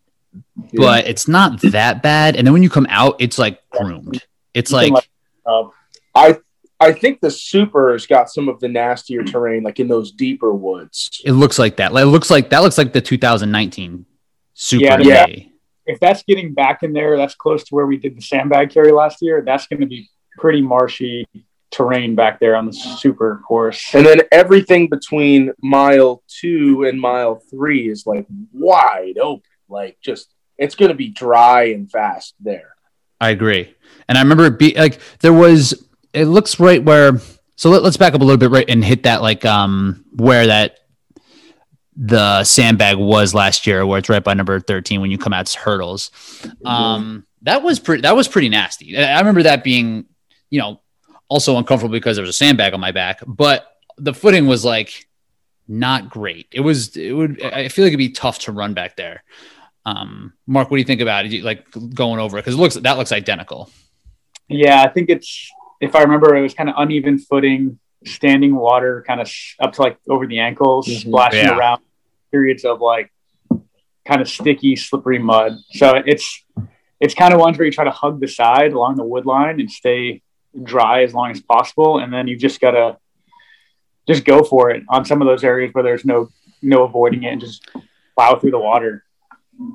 but 0.74 1.06
it's 1.06 1.28
not 1.28 1.60
that 1.62 2.02
bad. 2.02 2.36
And 2.36 2.46
then 2.46 2.52
when 2.52 2.62
you 2.62 2.70
come 2.70 2.86
out, 2.90 3.16
it's 3.20 3.38
like 3.38 3.60
groomed. 3.70 4.24
It's 4.54 4.72
You 4.72 4.76
like, 4.76 5.08
uh, 5.46 5.68
I 6.14 6.38
I 6.78 6.92
think 6.92 7.20
the 7.20 7.30
super 7.30 7.92
has 7.92 8.06
got 8.06 8.28
some 8.30 8.48
of 8.48 8.60
the 8.60 8.68
nastier 8.68 9.24
terrain, 9.24 9.62
like 9.62 9.80
in 9.80 9.88
those 9.88 10.12
deeper 10.12 10.52
woods. 10.52 11.22
it 11.24 11.32
looks 11.32 11.58
like 11.58 11.76
that. 11.76 11.92
Like, 11.92 12.02
It 12.02 12.08
looks 12.08 12.30
like 12.30 12.50
that 12.50 12.62
looks 12.62 12.76
like 12.76 12.92
the 12.92 13.00
2019 13.00 14.04
Super 14.58 14.84
Yeah, 15.02 15.26
yeah. 15.26 15.26
If 15.86 16.00
that's 16.00 16.22
getting 16.24 16.52
back 16.52 16.82
in 16.82 16.92
there, 16.92 17.16
that's 17.16 17.34
close 17.34 17.62
to 17.64 17.74
where 17.74 17.86
we 17.86 17.96
did 17.96 18.16
the 18.16 18.22
sandbag 18.22 18.70
carry 18.70 18.90
last 18.90 19.18
year. 19.20 19.42
That's 19.44 19.66
going 19.68 19.80
to 19.80 19.86
be 19.86 20.08
pretty 20.38 20.60
marshy 20.60 21.26
terrain 21.70 22.14
back 22.14 22.40
there 22.40 22.56
on 22.56 22.66
the 22.66 22.72
super 22.72 23.42
course. 23.46 23.94
And 23.94 24.04
then 24.06 24.22
everything 24.32 24.88
between 24.88 25.52
mile 25.62 26.22
two 26.28 26.84
and 26.84 27.00
mile 27.00 27.42
three 27.50 27.88
is 27.88 28.06
like 28.06 28.26
wide 28.52 29.18
open. 29.18 29.42
Like 29.68 29.98
just 30.02 30.32
it's 30.56 30.74
gonna 30.74 30.94
be 30.94 31.08
dry 31.08 31.64
and 31.64 31.90
fast 31.90 32.34
there. 32.40 32.74
I 33.20 33.30
agree. 33.30 33.74
And 34.08 34.16
I 34.16 34.22
remember 34.22 34.46
it 34.46 34.58
be 34.58 34.74
like 34.74 35.00
there 35.20 35.32
was 35.32 35.85
it 36.16 36.24
looks 36.26 36.58
right 36.58 36.82
where 36.82 37.20
so 37.56 37.70
let, 37.70 37.82
us 37.84 37.96
back 37.96 38.14
up 38.14 38.20
a 38.20 38.24
little 38.24 38.38
bit 38.38 38.50
right 38.50 38.68
and 38.68 38.84
hit 38.84 39.04
that 39.04 39.22
like 39.22 39.44
um 39.44 40.04
where 40.16 40.46
that 40.46 40.78
the 41.96 42.44
sandbag 42.44 42.98
was 42.98 43.32
last 43.34 43.66
year 43.66 43.86
where 43.86 43.98
it's 43.98 44.08
right 44.08 44.22
by 44.22 44.34
number 44.34 44.60
13 44.60 45.00
when 45.00 45.10
you 45.10 45.16
come 45.18 45.32
out 45.32 45.48
hurdles. 45.54 46.10
Um 46.64 47.26
that 47.42 47.62
was 47.62 47.78
pretty 47.80 48.02
that 48.02 48.16
was 48.16 48.28
pretty 48.28 48.48
nasty. 48.48 48.98
I 48.98 49.14
I 49.14 49.18
remember 49.20 49.44
that 49.44 49.64
being, 49.64 50.06
you 50.50 50.58
know, 50.60 50.80
also 51.28 51.56
uncomfortable 51.56 51.92
because 51.92 52.16
there 52.16 52.22
was 52.22 52.30
a 52.30 52.34
sandbag 52.44 52.74
on 52.74 52.80
my 52.80 52.92
back, 52.92 53.20
but 53.26 53.66
the 53.96 54.12
footing 54.12 54.46
was 54.46 54.64
like 54.64 55.06
not 55.68 56.10
great. 56.10 56.48
It 56.52 56.60
was 56.60 56.96
it 56.96 57.12
would 57.12 57.42
I 57.42 57.68
feel 57.68 57.84
like 57.84 57.90
it'd 57.90 57.98
be 57.98 58.10
tough 58.10 58.40
to 58.40 58.52
run 58.52 58.74
back 58.74 58.96
there. 58.96 59.22
Um 59.86 60.34
Mark, 60.46 60.70
what 60.70 60.76
do 60.76 60.80
you 60.80 60.84
think 60.86 61.00
about 61.00 61.24
it? 61.24 61.32
You- 61.32 61.42
Like 61.42 61.64
going 61.94 62.20
over 62.20 62.36
it 62.36 62.42
because 62.42 62.54
it 62.54 62.58
looks 62.58 62.74
that 62.74 62.98
looks 62.98 63.12
identical. 63.12 63.70
Yeah, 64.48 64.82
I 64.82 64.88
think 64.88 65.08
it's 65.08 65.50
if 65.80 65.94
I 65.94 66.02
remember, 66.02 66.34
it 66.36 66.42
was 66.42 66.54
kind 66.54 66.68
of 66.68 66.74
uneven 66.78 67.18
footing, 67.18 67.78
standing 68.04 68.54
water, 68.56 69.04
kind 69.06 69.20
of 69.20 69.30
up 69.60 69.72
to 69.74 69.82
like 69.82 69.98
over 70.08 70.26
the 70.26 70.38
ankles, 70.38 70.86
Mhm. 70.88 71.00
splashing 71.00 71.40
Yeah. 71.44 71.56
around. 71.58 71.82
Periods 72.30 72.64
of 72.64 72.80
like 72.80 73.10
kind 74.04 74.20
of 74.20 74.28
sticky, 74.28 74.76
slippery 74.76 75.18
mud. 75.18 75.52
So 75.70 75.94
it's 76.06 76.44
it's 77.00 77.14
kind 77.14 77.34
of 77.34 77.40
ones 77.40 77.58
where 77.58 77.66
you 77.66 77.72
try 77.72 77.84
to 77.84 77.90
hug 77.90 78.20
the 78.20 78.26
side 78.28 78.72
along 78.72 78.96
the 78.96 79.04
wood 79.04 79.26
line 79.26 79.60
and 79.60 79.70
stay 79.70 80.22
dry 80.62 81.02
as 81.02 81.12
long 81.14 81.30
as 81.30 81.40
possible, 81.42 81.98
and 81.98 82.12
then 82.12 82.26
you 82.26 82.36
just 82.36 82.60
gotta 82.60 82.96
just 84.08 84.24
go 84.24 84.42
for 84.42 84.70
it 84.70 84.82
on 84.88 85.04
some 85.04 85.20
of 85.20 85.26
those 85.28 85.44
areas 85.44 85.72
where 85.74 85.84
there's 85.84 86.04
no 86.04 86.28
no 86.62 86.84
avoiding 86.84 87.22
it 87.24 87.32
and 87.32 87.40
just 87.40 87.68
plow 88.16 88.34
through 88.38 88.50
the 88.52 88.58
water. 88.58 89.04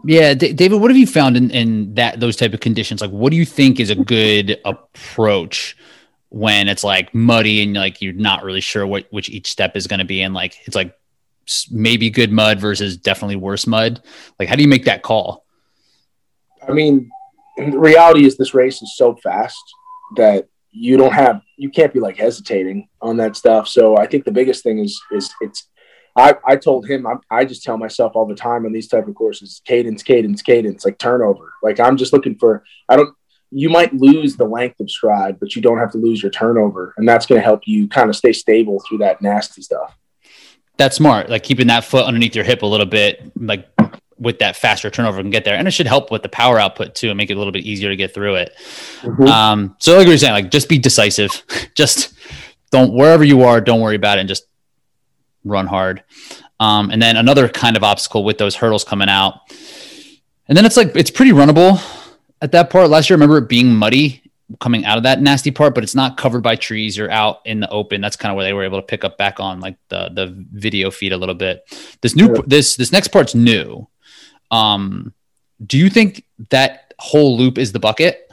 Yeah, 0.05 0.33
D- 0.33 0.53
David, 0.53 0.79
what 0.79 0.91
have 0.91 0.97
you 0.97 1.07
found 1.07 1.37
in, 1.37 1.49
in 1.51 1.93
that 1.95 2.19
those 2.19 2.35
type 2.35 2.53
of 2.53 2.59
conditions? 2.59 3.01
Like, 3.01 3.11
what 3.11 3.31
do 3.31 3.37
you 3.37 3.45
think 3.45 3.79
is 3.79 3.89
a 3.89 3.95
good 3.95 4.59
approach 4.65 5.77
when 6.29 6.67
it's 6.67 6.83
like 6.83 7.13
muddy 7.13 7.63
and 7.63 7.73
like 7.73 8.01
you're 8.01 8.13
not 8.13 8.43
really 8.43 8.61
sure 8.61 8.85
what 8.85 9.07
which 9.11 9.29
each 9.29 9.51
step 9.51 9.75
is 9.75 9.87
going 9.87 9.99
to 9.99 10.05
be, 10.05 10.21
and 10.21 10.33
like 10.33 10.55
it's 10.65 10.75
like 10.75 10.95
maybe 11.71 12.09
good 12.09 12.31
mud 12.31 12.59
versus 12.59 12.97
definitely 12.97 13.35
worse 13.35 13.65
mud. 13.65 14.01
Like, 14.39 14.47
how 14.47 14.55
do 14.55 14.61
you 14.61 14.67
make 14.67 14.85
that 14.85 15.01
call? 15.01 15.45
I 16.67 16.71
mean, 16.71 17.09
the 17.57 17.79
reality 17.79 18.25
is 18.25 18.37
this 18.37 18.53
race 18.53 18.81
is 18.81 18.95
so 18.95 19.15
fast 19.15 19.63
that 20.15 20.47
you 20.71 20.95
don't 20.97 21.13
have 21.13 21.41
you 21.57 21.69
can't 21.69 21.93
be 21.93 21.99
like 21.99 22.17
hesitating 22.17 22.87
on 23.01 23.17
that 23.17 23.35
stuff. 23.35 23.67
So 23.67 23.97
I 23.97 24.07
think 24.07 24.25
the 24.25 24.31
biggest 24.31 24.63
thing 24.63 24.79
is 24.79 24.99
is 25.11 25.33
it's 25.41 25.67
I, 26.15 26.35
I 26.45 26.55
told 26.55 26.87
him 26.87 27.07
I, 27.07 27.15
I 27.29 27.45
just 27.45 27.63
tell 27.63 27.77
myself 27.77 28.13
all 28.15 28.25
the 28.25 28.35
time 28.35 28.65
on 28.65 28.71
these 28.71 28.87
type 28.87 29.07
of 29.07 29.15
courses 29.15 29.61
cadence 29.65 30.03
cadence 30.03 30.41
cadence 30.41 30.85
like 30.85 30.97
turnover 30.97 31.53
like 31.63 31.79
I'm 31.79 31.97
just 31.97 32.13
looking 32.13 32.35
for 32.35 32.63
I 32.89 32.97
don't 32.97 33.15
you 33.51 33.69
might 33.69 33.93
lose 33.93 34.37
the 34.37 34.45
length 34.45 34.79
of 34.79 34.89
stride 34.89 35.39
but 35.39 35.55
you 35.55 35.61
don't 35.61 35.77
have 35.77 35.91
to 35.91 35.97
lose 35.97 36.21
your 36.21 36.31
turnover 36.31 36.93
and 36.97 37.07
that's 37.07 37.25
going 37.25 37.39
to 37.39 37.45
help 37.45 37.61
you 37.65 37.87
kind 37.87 38.09
of 38.09 38.15
stay 38.15 38.33
stable 38.33 38.81
through 38.87 38.99
that 38.99 39.21
nasty 39.21 39.61
stuff. 39.61 39.97
That's 40.77 40.95
smart. 40.95 41.29
Like 41.29 41.43
keeping 41.43 41.67
that 41.67 41.85
foot 41.85 42.05
underneath 42.05 42.35
your 42.35 42.43
hip 42.43 42.63
a 42.63 42.65
little 42.65 42.85
bit, 42.85 43.31
like 43.35 43.67
with 44.17 44.39
that 44.39 44.55
faster 44.55 44.89
turnover 44.89 45.21
can 45.21 45.31
get 45.31 45.43
there, 45.45 45.55
and 45.55 45.67
it 45.67 45.71
should 45.71 45.87
help 45.87 46.11
with 46.11 46.23
the 46.23 46.29
power 46.29 46.59
output 46.59 46.95
too, 46.95 47.09
and 47.09 47.17
make 47.17 47.29
it 47.29 47.33
a 47.33 47.37
little 47.37 47.51
bit 47.51 47.65
easier 47.65 47.89
to 47.89 47.95
get 47.95 48.13
through 48.13 48.35
it. 48.35 48.55
Um, 49.27 49.75
so 49.79 49.97
like 49.97 50.07
you're 50.07 50.17
saying, 50.17 50.33
like 50.33 50.51
just 50.51 50.69
be 50.69 50.77
decisive. 50.77 51.43
just 51.75 52.13
don't 52.71 52.93
wherever 52.93 53.23
you 53.23 53.43
are, 53.43 53.59
don't 53.59 53.81
worry 53.81 53.95
about 53.95 54.17
it, 54.17 54.21
and 54.21 54.29
just 54.29 54.45
run 55.43 55.67
hard. 55.67 56.03
Um, 56.59 56.91
and 56.91 57.01
then 57.01 57.17
another 57.17 57.47
kind 57.49 57.75
of 57.75 57.83
obstacle 57.83 58.23
with 58.23 58.37
those 58.37 58.55
hurdles 58.55 58.83
coming 58.83 59.09
out, 59.09 59.39
and 60.47 60.57
then 60.57 60.65
it's 60.65 60.77
like 60.77 60.95
it's 60.95 61.11
pretty 61.11 61.31
runnable 61.31 61.81
at 62.41 62.51
that 62.51 62.69
part. 62.69 62.89
Last 62.89 63.09
year, 63.09 63.15
I 63.15 63.17
remember 63.17 63.37
it 63.39 63.49
being 63.49 63.73
muddy 63.73 64.21
coming 64.59 64.83
out 64.85 64.97
of 64.97 65.03
that 65.03 65.21
nasty 65.21 65.49
part, 65.49 65.73
but 65.73 65.83
it's 65.83 65.95
not 65.95 66.17
covered 66.17 66.43
by 66.43 66.55
trees. 66.55 66.97
You're 66.97 67.09
out 67.09 67.39
in 67.45 67.61
the 67.61 67.69
open. 67.69 68.01
That's 68.01 68.15
kind 68.17 68.31
of 68.31 68.35
where 68.35 68.45
they 68.45 68.53
were 68.53 68.63
able 68.63 68.79
to 68.79 68.85
pick 68.85 69.03
up 69.03 69.17
back 69.17 69.39
on 69.39 69.59
like 69.59 69.77
the 69.89 70.09
the 70.13 70.35
video 70.51 70.91
feed 70.91 71.13
a 71.13 71.17
little 71.17 71.35
bit. 71.35 71.63
This 72.01 72.15
new 72.15 72.33
Yeah. 72.35 72.41
this 72.45 72.75
this 72.75 72.91
next 72.91 73.07
part's 73.09 73.33
new. 73.33 73.87
Um, 74.51 75.13
do 75.65 75.77
you 75.77 75.89
think 75.89 76.25
that 76.49 76.93
whole 76.99 77.37
loop 77.37 77.57
is 77.57 77.71
the 77.71 77.79
bucket? 77.79 78.30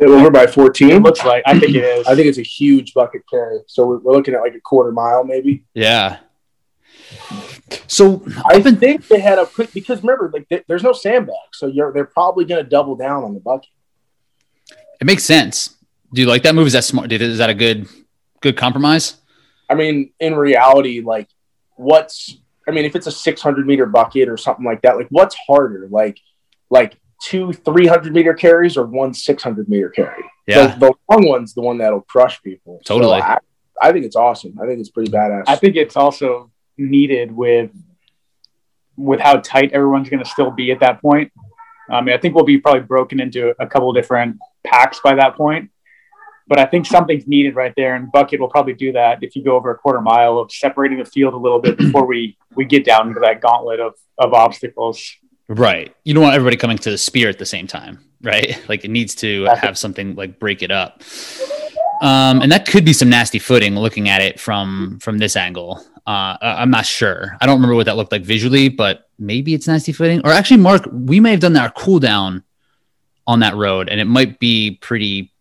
Over 0.00 0.30
by 0.30 0.44
It 0.44 0.50
14. 0.50 1.02
looks 1.02 1.24
like 1.24 1.42
I 1.46 1.58
think 1.58 1.74
it 1.74 1.84
is. 1.84 2.06
I 2.08 2.14
think 2.14 2.26
it's 2.26 2.38
a 2.38 2.42
huge 2.42 2.94
bucket 2.94 3.22
carry. 3.28 3.58
So 3.66 3.86
we're, 3.86 3.98
we're 3.98 4.12
looking 4.14 4.34
at 4.34 4.40
like 4.40 4.54
a 4.54 4.60
quarter 4.60 4.92
mile 4.92 5.24
maybe. 5.24 5.64
Yeah. 5.74 6.18
So 7.86 8.24
I 8.46 8.60
think 8.62 9.08
they 9.08 9.20
had 9.20 9.38
a 9.38 9.46
quick 9.46 9.72
because 9.72 10.02
remember, 10.02 10.30
like 10.32 10.48
th- 10.48 10.64
there's 10.68 10.82
no 10.82 10.92
sandbag, 10.92 11.34
so 11.52 11.66
you're 11.66 11.92
they're 11.92 12.04
probably 12.04 12.44
going 12.44 12.62
to 12.62 12.68
double 12.68 12.96
down 12.96 13.24
on 13.24 13.34
the 13.34 13.40
bucket. 13.40 13.68
it 15.00 15.06
makes 15.06 15.24
sense. 15.24 15.76
Do 16.12 16.20
you 16.20 16.26
like 16.28 16.42
that 16.42 16.54
move? 16.54 16.66
Is 16.66 16.72
that 16.72 16.84
smart? 16.84 17.12
Is 17.12 17.38
that 17.38 17.50
a 17.50 17.54
good 17.54 17.88
good 18.40 18.56
compromise? 18.56 19.16
I 19.68 19.74
mean, 19.74 20.12
in 20.18 20.34
reality, 20.34 21.00
like 21.00 21.28
what's 21.76 22.36
I 22.68 22.72
mean, 22.72 22.84
if 22.84 22.94
it's 22.96 23.06
a 23.06 23.12
600 23.12 23.66
meter 23.66 23.86
bucket 23.86 24.28
or 24.28 24.36
something 24.36 24.64
like 24.64 24.82
that, 24.82 24.96
like 24.96 25.08
what's 25.10 25.36
harder, 25.46 25.88
like 25.90 26.18
like 26.70 26.96
two 27.22 27.52
300 27.52 28.12
meter 28.12 28.34
carries 28.34 28.76
or 28.76 28.86
one 28.86 29.14
600 29.14 29.68
meter 29.68 29.90
carry? 29.90 30.24
Yeah. 30.46 30.66
the, 30.68 30.78
the 30.78 30.94
long 31.10 31.28
one's 31.28 31.54
the 31.54 31.62
one 31.62 31.78
that'll 31.78 32.02
crush 32.02 32.42
people. 32.42 32.80
So 32.84 32.94
Totally. 32.94 33.20
I, 33.20 33.38
I 33.80 33.92
think 33.92 34.04
it's 34.04 34.16
awesome. 34.16 34.58
I 34.60 34.66
think 34.66 34.80
it's 34.80 34.90
pretty 34.90 35.10
badass. 35.10 35.44
I 35.46 35.56
think 35.56 35.76
it's 35.76 35.96
also 35.96 36.50
needed 36.76 37.30
with 37.32 37.70
with 38.96 39.20
how 39.20 39.36
tight 39.36 39.72
everyone's 39.72 40.10
going 40.10 40.22
to 40.22 40.28
still 40.28 40.50
be 40.50 40.70
at 40.72 40.80
that 40.80 41.00
point. 41.00 41.32
I 41.90 42.00
mean, 42.02 42.14
I 42.14 42.18
think 42.18 42.34
we'll 42.34 42.44
be 42.44 42.58
probably 42.58 42.82
broken 42.82 43.18
into 43.20 43.54
a 43.58 43.66
couple 43.66 43.92
different 43.92 44.36
packs 44.64 45.00
by 45.02 45.14
that 45.14 45.36
point. 45.36 45.70
But 46.46 46.58
I 46.58 46.66
think 46.66 46.84
something's 46.84 47.28
needed 47.28 47.54
right 47.54 47.72
there, 47.76 47.94
and 47.94 48.10
Bucket 48.10 48.40
will 48.40 48.48
probably 48.48 48.74
do 48.74 48.92
that 48.92 49.22
if 49.22 49.36
you 49.36 49.44
go 49.44 49.54
over 49.54 49.70
a 49.70 49.78
quarter 49.78 50.00
mile 50.00 50.38
of 50.38 50.50
separating 50.50 50.98
the 50.98 51.04
field 51.04 51.32
a 51.32 51.36
little 51.36 51.60
bit 51.60 51.78
before 51.78 52.06
we 52.06 52.36
we 52.56 52.64
get 52.64 52.84
down 52.84 53.08
into 53.08 53.20
that 53.20 53.40
gauntlet 53.40 53.80
of 53.80 53.94
of 54.18 54.34
obstacles. 54.34 55.16
Right. 55.50 55.92
You 56.04 56.14
don't 56.14 56.22
want 56.22 56.36
everybody 56.36 56.56
coming 56.56 56.78
to 56.78 56.92
the 56.92 56.98
spear 56.98 57.28
at 57.28 57.38
the 57.38 57.44
same 57.44 57.66
time, 57.66 57.98
right? 58.22 58.56
Like 58.68 58.84
it 58.84 58.90
needs 58.90 59.16
to 59.16 59.46
have 59.46 59.76
something 59.76 60.14
like 60.14 60.38
break 60.38 60.62
it 60.62 60.70
up. 60.70 61.02
Um, 62.02 62.40
and 62.40 62.52
that 62.52 62.66
could 62.66 62.84
be 62.84 62.92
some 62.92 63.10
nasty 63.10 63.40
footing 63.40 63.74
looking 63.74 64.08
at 64.08 64.22
it 64.22 64.38
from 64.38 64.98
from 65.00 65.18
this 65.18 65.34
angle. 65.34 65.84
Uh, 66.06 66.36
I'm 66.40 66.70
not 66.70 66.86
sure. 66.86 67.36
I 67.40 67.46
don't 67.46 67.56
remember 67.56 67.74
what 67.74 67.86
that 67.86 67.96
looked 67.96 68.12
like 68.12 68.22
visually, 68.22 68.68
but 68.68 69.08
maybe 69.18 69.52
it's 69.52 69.66
nasty 69.66 69.92
footing. 69.92 70.20
Or 70.24 70.30
actually, 70.30 70.58
Mark, 70.58 70.88
we 70.90 71.18
may 71.18 71.32
have 71.32 71.40
done 71.40 71.56
our 71.56 71.70
cool 71.72 71.98
down 71.98 72.44
on 73.26 73.40
that 73.40 73.56
road, 73.56 73.88
and 73.88 74.00
it 74.00 74.06
might 74.06 74.38
be 74.38 74.78
pretty. 74.80 75.32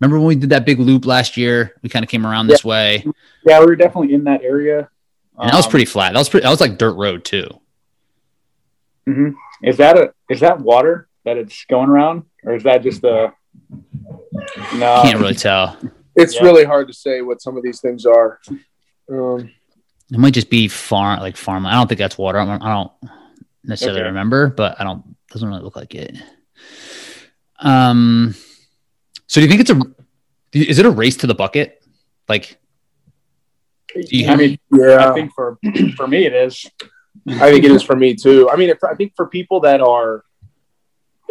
Remember 0.00 0.18
when 0.18 0.28
we 0.28 0.34
did 0.36 0.50
that 0.50 0.64
big 0.64 0.80
loop 0.80 1.04
last 1.04 1.36
year? 1.36 1.74
We 1.82 1.88
kind 1.88 2.04
of 2.04 2.10
came 2.10 2.24
around 2.26 2.46
this 2.46 2.64
way. 2.64 3.04
Yeah, 3.44 3.60
we 3.60 3.66
were 3.66 3.76
definitely 3.76 4.14
in 4.14 4.24
that 4.24 4.42
area. 4.42 4.88
And 5.38 5.50
that 5.50 5.56
was 5.56 5.66
pretty 5.66 5.84
flat. 5.84 6.14
That 6.14 6.20
was 6.20 6.28
pretty. 6.28 6.44
That 6.44 6.50
was 6.50 6.60
like 6.60 6.78
dirt 6.78 6.94
road 6.94 7.24
too. 7.24 7.48
hmm 9.06 9.30
Is 9.62 9.76
that 9.78 9.96
a 9.98 10.12
is 10.30 10.40
that 10.40 10.60
water 10.60 11.08
that 11.24 11.36
it's 11.36 11.64
going 11.66 11.88
around, 11.88 12.24
or 12.44 12.54
is 12.54 12.62
that 12.64 12.82
just 12.82 13.02
a? 13.04 13.32
No, 14.74 15.02
Can't 15.02 15.18
really 15.18 15.34
tell. 15.34 15.76
It's 16.16 16.34
Yeah. 16.36 16.42
really 16.44 16.64
hard 16.64 16.86
to 16.88 16.94
say 16.94 17.22
what 17.22 17.40
some 17.42 17.56
of 17.56 17.62
these 17.62 17.80
things 17.80 18.06
are. 18.06 18.40
Um, 19.10 19.50
It 20.10 20.18
might 20.18 20.32
just 20.34 20.48
be 20.50 20.68
farm, 20.68 21.20
like 21.20 21.36
farm. 21.36 21.66
I 21.66 21.72
don't 21.72 21.86
think 21.88 21.98
that's 21.98 22.16
water. 22.16 22.38
I 22.38 22.44
don't, 22.44 22.62
I 22.62 22.72
don't 22.72 22.92
necessarily 23.64 24.00
Okay. 24.00 24.08
remember, 24.08 24.48
but 24.48 24.80
I 24.80 24.84
don't. 24.84 25.02
Doesn't 25.30 25.48
really 25.48 25.62
look 25.62 25.76
like 25.76 25.94
it. 25.94 26.16
Um. 27.60 28.34
So 29.26 29.40
do 29.40 29.46
you 29.46 29.48
think 29.48 29.60
it's 29.60 29.70
a? 29.70 29.80
Is 30.52 30.78
it 30.78 30.86
a 30.86 30.90
race 30.90 31.16
to 31.18 31.26
the 31.26 31.34
bucket? 31.34 31.82
Like, 32.28 32.58
you- 33.94 34.28
I 34.28 34.36
mean, 34.36 34.58
yeah, 34.72 35.10
I 35.10 35.14
think 35.14 35.32
for 35.34 35.58
for 35.96 36.06
me 36.06 36.24
it 36.26 36.32
is. 36.34 36.64
I 37.26 37.50
think 37.50 37.64
it 37.64 37.70
is 37.70 37.82
for 37.82 37.96
me 37.96 38.14
too. 38.14 38.48
I 38.50 38.56
mean, 38.56 38.72
I 38.88 38.94
think 38.94 39.14
for 39.16 39.26
people 39.26 39.60
that 39.60 39.80
are 39.80 40.24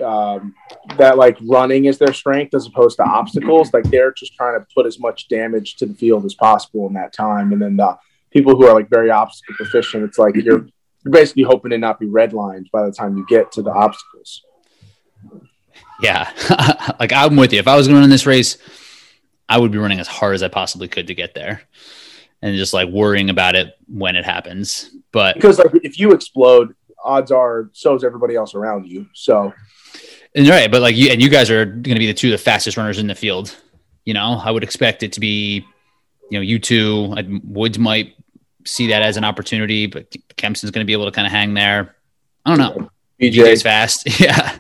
um, 0.04 0.54
that 0.98 1.18
like 1.18 1.38
running 1.42 1.86
is 1.86 1.98
their 1.98 2.14
strength 2.14 2.54
as 2.54 2.68
opposed 2.68 2.98
to 2.98 3.04
obstacles, 3.04 3.74
like 3.74 3.86
they're 3.86 4.12
just 4.12 4.36
trying 4.36 4.60
to 4.60 4.66
put 4.76 4.86
as 4.86 5.00
much 5.00 5.28
damage 5.28 5.76
to 5.78 5.86
the 5.86 5.94
field 5.94 6.26
as 6.26 6.34
possible 6.34 6.88
in 6.88 6.94
that 6.94 7.14
time. 7.14 7.52
And 7.52 7.62
then 7.62 7.78
the 7.78 7.98
people 8.32 8.56
who 8.56 8.66
are 8.68 8.74
like 8.74 8.90
very 8.90 9.10
obstacle 9.10 9.56
proficient, 9.56 10.04
it's 10.04 10.18
like 10.18 10.36
you're 10.36 10.68
you're 11.04 11.12
basically 11.12 11.44
hoping 11.44 11.72
to 11.72 11.78
not 11.78 12.00
be 12.00 12.08
redlined 12.08 12.70
by 12.72 12.86
the 12.86 12.92
time 12.92 13.18
you 13.18 13.26
get 13.28 13.52
to 13.54 13.62
the 13.62 13.72
obstacles. 13.72 14.44
yeah, 16.02 16.32
like 17.00 17.14
I'm 17.14 17.36
with 17.36 17.54
you. 17.54 17.60
If 17.60 17.68
I 17.68 17.76
was 17.76 17.88
going 17.88 17.98
to 17.98 18.02
run 18.02 18.10
this 18.10 18.26
race, 18.26 18.58
I 19.50 19.58
would 19.58 19.72
be 19.72 19.78
running 19.78 20.00
as 20.00 20.08
hard 20.08 20.36
as 20.36 20.44
I 20.44 20.48
possibly 20.50 20.88
could 20.88 21.08
to 21.08 21.16
get 21.16 21.34
there, 21.34 21.62
and 22.42 22.56
just 22.56 22.74
like 22.74 22.90
worrying 22.90 23.30
about 23.30 23.56
it 23.56 23.76
when 23.88 24.16
it 24.16 24.26
happens. 24.26 24.92
But 25.12 25.36
Because 25.36 25.60
like 25.60 25.72
if 25.84 26.00
you 26.00 26.12
explode, 26.12 26.76
odds 27.04 27.32
are 27.32 27.70
so 27.74 27.96
is 27.96 28.04
everybody 28.04 28.36
else 28.36 28.56
around 28.56 28.88
you. 28.88 29.08
So 29.14 29.54
And 30.36 30.48
right, 30.48 30.70
but 30.70 30.82
like 30.82 30.96
you 30.96 31.10
and 31.10 31.22
you 31.22 31.30
guys 31.30 31.50
are 31.50 31.66
going 31.66 31.96
to 31.96 32.00
be 32.00 32.08
the 32.08 32.14
two 32.14 32.28
of 32.28 32.32
the 32.34 32.44
fastest 32.44 32.78
runners 32.78 33.00
in 33.00 33.08
the 33.08 33.16
field. 33.16 33.56
You 34.06 34.14
know, 34.14 34.42
I 34.44 34.52
would 34.52 34.64
expect 34.64 35.04
it 35.04 35.12
to 35.14 35.20
be, 35.20 35.66
you 36.30 36.38
know, 36.38 36.42
you 36.42 36.60
two. 36.60 37.14
Woods 37.44 37.78
might 37.78 38.16
see 38.66 38.88
that 38.88 39.02
as 39.02 39.18
an 39.18 39.24
opportunity, 39.24 39.88
but 39.88 40.14
Kempson's 40.36 40.72
going 40.72 40.86
to 40.86 40.88
be 40.88 40.94
able 40.94 41.06
to 41.06 41.12
kind 41.12 41.26
of 41.26 41.32
hang 41.32 41.54
there. 41.54 41.96
I 42.46 42.56
don't 42.56 42.60
know. 42.60 42.90
VJ's 43.20 43.64
fast, 43.64 44.20
yeah. 44.20 44.60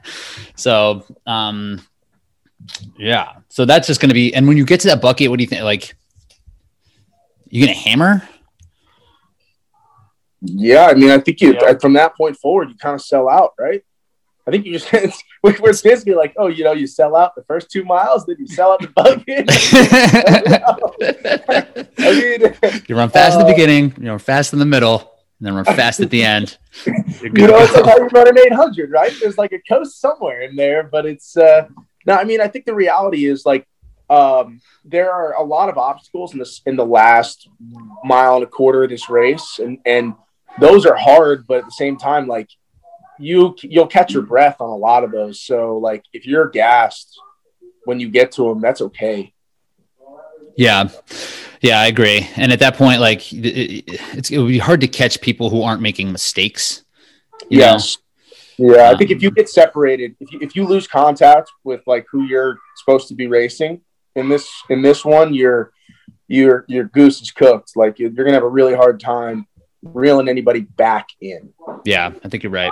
So, 0.55 1.05
um, 1.25 1.81
yeah. 2.98 3.34
So 3.50 3.65
that's 3.65 3.88
just 3.88 4.01
going 4.01 4.10
to 4.10 4.15
be. 4.15 4.34
And 4.34 4.48
when 4.48 4.57
you 4.57 4.65
get 4.65 4.79
to 4.81 4.88
that 4.88 5.01
bucket, 5.01 5.29
what 5.29 5.38
do 5.38 5.43
you 5.43 5.48
think? 5.48 5.62
Like, 5.62 5.96
you 7.50 7.66
going 7.66 7.75
to 7.75 7.80
hammer? 7.80 8.27
Yeah, 10.42 10.88
I 10.88 10.94
mean, 10.94 11.10
I 11.10 11.18
think 11.20 11.42
you 11.42 11.54
Yeah. 11.54 11.74
from 11.80 11.94
that 11.94 12.16
point 12.16 12.38
forward, 12.38 12.70
you 12.70 12.75
kind 12.77 12.96
of 12.96 13.01
sell 13.01 13.27
out, 13.30 13.54
right? 13.60 13.84
I 14.48 14.51
think 14.51 14.66
you 14.66 14.74
just 14.74 14.94
it's, 14.94 15.22
we're 15.44 15.56
we're 15.60 15.74
basically 15.74 16.13
like, 16.13 16.34
oh, 16.38 16.48
you 16.48 16.63
know, 16.63 16.72
you 16.74 16.88
sell 16.88 17.16
out 17.16 17.36
the 17.36 17.44
first 17.44 17.70
two 17.72 17.84
miles, 17.84 18.25
then 18.25 18.38
you 18.39 18.48
sell 18.48 18.72
out 18.72 18.82
the 18.82 18.88
bucket. 18.89 19.50
I 22.00 22.51
mean, 22.72 22.82
you 22.88 22.96
run 22.96 23.10
fast 23.10 23.38
at 23.38 23.39
the 23.39 23.46
Uh, 23.46 23.54
beginning, 23.54 23.94
you 23.98 24.04
know, 24.06 24.18
fast 24.18 24.54
in 24.54 24.60
the 24.60 24.66
middle, 24.66 24.98
and 25.39 25.48
then 25.48 25.56
run 25.56 25.66
fast 25.66 26.00
at 26.00 26.10
the 26.10 26.24
end. 26.24 26.58
You're 26.86 26.96
good 27.32 27.38
you 27.38 27.48
know, 27.48 27.58
to 27.58 27.63
it's 27.63 27.74
like 27.74 27.84
go. 27.86 27.89
how 27.89 27.98
you 27.98 28.08
run 28.08 28.27
an 28.30 28.38
800, 28.38 28.92
right? 28.92 29.12
There's 29.20 29.38
like 29.38 29.51
a 29.54 29.60
coast 29.68 30.00
somewhere 30.00 30.42
in 30.42 30.56
there, 30.56 30.84
but 30.84 31.06
it's 31.06 31.36
uh 31.36 31.68
no. 32.06 32.16
I 32.16 32.24
mean, 32.24 32.39
I 32.39 32.48
think 32.48 32.66
the 32.66 32.75
reality 32.75 33.25
is 33.25 33.46
like 33.46 33.68
um 34.09 34.61
there 34.85 35.11
are 35.11 35.33
a 35.33 35.43
lot 35.43 35.67
of 35.67 35.77
obstacles 35.77 36.33
in 36.33 36.39
this 36.39 36.61
in 36.65 36.75
the 36.75 36.85
last 36.85 37.49
mile 38.03 38.35
and 38.35 38.43
a 38.43 38.47
quarter 38.47 38.83
of 38.83 38.89
this 38.89 39.09
race, 39.09 39.59
and 39.59 39.79
and 39.85 40.15
those 40.59 40.85
are 40.85 40.95
hard, 40.95 41.45
but 41.45 41.59
at 41.59 41.65
the 41.65 41.71
same 41.71 41.97
time, 41.97 42.27
like 42.27 42.49
you 43.19 43.55
you'll 43.61 43.87
catch 43.87 44.13
your 44.13 44.23
breath 44.23 44.61
on 44.61 44.69
a 44.69 44.75
lot 44.75 45.03
of 45.03 45.11
those. 45.11 45.41
So 45.41 45.77
like 45.77 46.03
if 46.13 46.25
you're 46.25 46.49
gassed 46.49 47.19
when 47.85 47.99
you 47.99 48.09
get 48.09 48.31
to 48.33 48.47
them, 48.47 48.61
that's 48.61 48.81
okay. 48.81 49.33
Yeah, 50.55 50.89
yeah, 51.61 51.79
I 51.79 51.87
agree. 51.87 52.27
And 52.35 52.51
at 52.51 52.59
that 52.59 52.75
point, 52.75 53.01
like 53.01 53.31
it, 53.33 53.45
it, 53.45 53.83
it's 54.13 54.31
it 54.31 54.37
would 54.37 54.47
be 54.47 54.57
hard 54.57 54.81
to 54.81 54.87
catch 54.87 55.21
people 55.21 55.49
who 55.49 55.61
aren't 55.63 55.81
making 55.81 56.11
mistakes. 56.11 56.83
you 57.49 57.59
know? 57.59 57.65
Yes. 57.65 57.97
Yeah, 58.59 58.89
I 58.89 58.97
think 58.97 59.11
if 59.11 59.21
you 59.21 59.29
get 59.29 59.49
separated, 59.49 60.15
if 60.19 60.31
you, 60.31 60.39
if 60.41 60.55
you 60.55 60.65
lose 60.65 60.87
contact 60.87 61.51
with 61.63 61.81
like 61.85 62.07
who 62.11 62.23
you're 62.23 62.57
supposed 62.77 63.07
to 63.09 63.13
be 63.13 63.27
racing 63.27 63.81
in 64.17 64.27
this 64.27 64.50
in 64.69 64.81
this 64.81 65.05
one, 65.05 65.33
your 65.33 65.71
your 66.27 66.65
your 66.67 66.86
goose 66.86 67.21
is 67.21 67.31
cooked. 67.31 67.77
Like 67.77 68.00
you're, 68.00 68.12
you're 68.12 68.25
gonna 68.25 68.36
have 68.36 68.43
a 68.43 68.50
really 68.50 68.75
hard 68.75 69.00
time 69.00 69.47
reeling 69.83 70.27
anybody 70.27 70.62
back 70.62 71.07
in. 71.21 71.53
Yeah, 71.86 72.12
I 72.24 72.29
think 72.29 72.43
you're 72.43 72.51
right. 72.51 72.71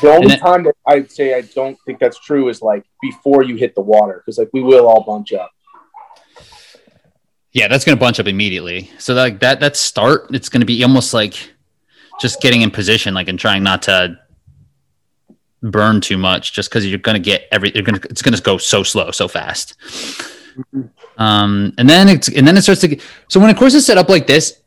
The 0.00 0.10
only 0.10 0.28
then- 0.28 0.38
time 0.38 0.62
that 0.64 0.76
I'd 0.86 1.10
say 1.10 1.34
I 1.34 1.42
don't 1.42 1.78
think 1.84 1.98
that's 1.98 2.18
true 2.20 2.48
is 2.48 2.62
like 2.62 2.84
before 3.02 3.42
you 3.42 3.56
hit 3.56 3.74
the 3.74 3.82
water, 3.82 4.22
because 4.24 4.38
like 4.38 4.50
we 4.52 4.62
will 4.62 4.86
all 4.86 5.04
bunch 5.04 5.32
up. 5.32 5.50
Yeah, 7.52 7.66
that's 7.66 7.84
going 7.84 7.98
to 7.98 8.00
bunch 8.00 8.20
up 8.20 8.28
immediately. 8.28 8.90
So 8.98 9.12
like 9.12 9.40
that 9.40 9.58
that 9.60 9.76
start, 9.76 10.28
it's 10.30 10.48
going 10.48 10.60
to 10.60 10.66
be 10.66 10.82
almost 10.84 11.12
like 11.12 11.52
just 12.20 12.40
getting 12.40 12.62
in 12.62 12.70
position, 12.70 13.12
like 13.12 13.28
and 13.28 13.38
trying 13.38 13.64
not 13.64 13.82
to 13.82 14.18
burn 15.60 16.00
too 16.00 16.16
much, 16.16 16.52
just 16.52 16.70
because 16.70 16.86
you're 16.86 17.00
going 17.00 17.16
to 17.16 17.20
get 17.20 17.48
every. 17.50 17.72
You're 17.74 17.82
to 17.84 18.08
it's 18.08 18.22
going 18.22 18.34
to 18.34 18.42
go 18.42 18.56
so 18.56 18.84
slow, 18.84 19.10
so 19.10 19.26
fast. 19.26 19.76
Um, 21.18 21.72
and 21.78 21.88
then 21.88 22.08
it's 22.08 22.28
and 22.28 22.46
then 22.46 22.56
it 22.56 22.62
starts 22.62 22.80
to. 22.82 22.88
Get, 22.88 23.02
so 23.28 23.40
when 23.40 23.50
a 23.50 23.54
course 23.54 23.74
is 23.74 23.86
set 23.86 23.98
up 23.98 24.08
like 24.08 24.26
this, 24.26 24.60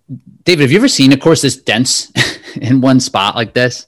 David, 0.44 0.64
have 0.64 0.72
you 0.72 0.78
ever 0.78 0.88
seen 0.88 1.12
a 1.12 1.18
course 1.18 1.42
this 1.42 1.58
dense 1.58 2.12
in 2.56 2.82
one 2.82 3.00
spot 3.00 3.36
like 3.36 3.54
this? 3.54 3.88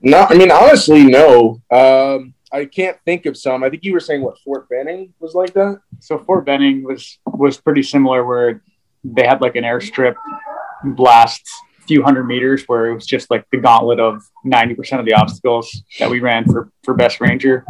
No, 0.00 0.26
I 0.28 0.34
mean 0.34 0.50
honestly, 0.50 1.04
no. 1.04 1.62
Um, 1.70 2.34
I 2.52 2.66
can't 2.66 2.96
think 3.04 3.26
of 3.26 3.36
some. 3.36 3.64
I 3.64 3.70
think 3.70 3.84
you 3.84 3.92
were 3.92 4.00
saying 4.00 4.22
what 4.22 4.38
Fort 4.38 4.68
Benning 4.68 5.12
was 5.18 5.34
like 5.34 5.52
that. 5.54 5.80
So 6.00 6.18
Fort 6.18 6.44
Benning 6.44 6.84
was 6.84 7.18
was 7.26 7.56
pretty 7.58 7.82
similar, 7.82 8.24
where 8.24 8.62
they 9.02 9.26
had 9.26 9.40
like 9.40 9.56
an 9.56 9.64
airstrip 9.64 10.14
blast 10.84 11.42
a 11.80 11.82
few 11.86 12.02
hundred 12.02 12.24
meters, 12.24 12.62
where 12.66 12.86
it 12.86 12.94
was 12.94 13.06
just 13.06 13.30
like 13.30 13.44
the 13.50 13.58
gauntlet 13.58 13.98
of 13.98 14.22
ninety 14.44 14.74
percent 14.74 15.00
of 15.00 15.06
the 15.06 15.14
obstacles 15.14 15.82
that 15.98 16.08
we 16.08 16.20
ran 16.20 16.44
for 16.44 16.70
for 16.84 16.94
best 16.94 17.20
ranger. 17.20 17.64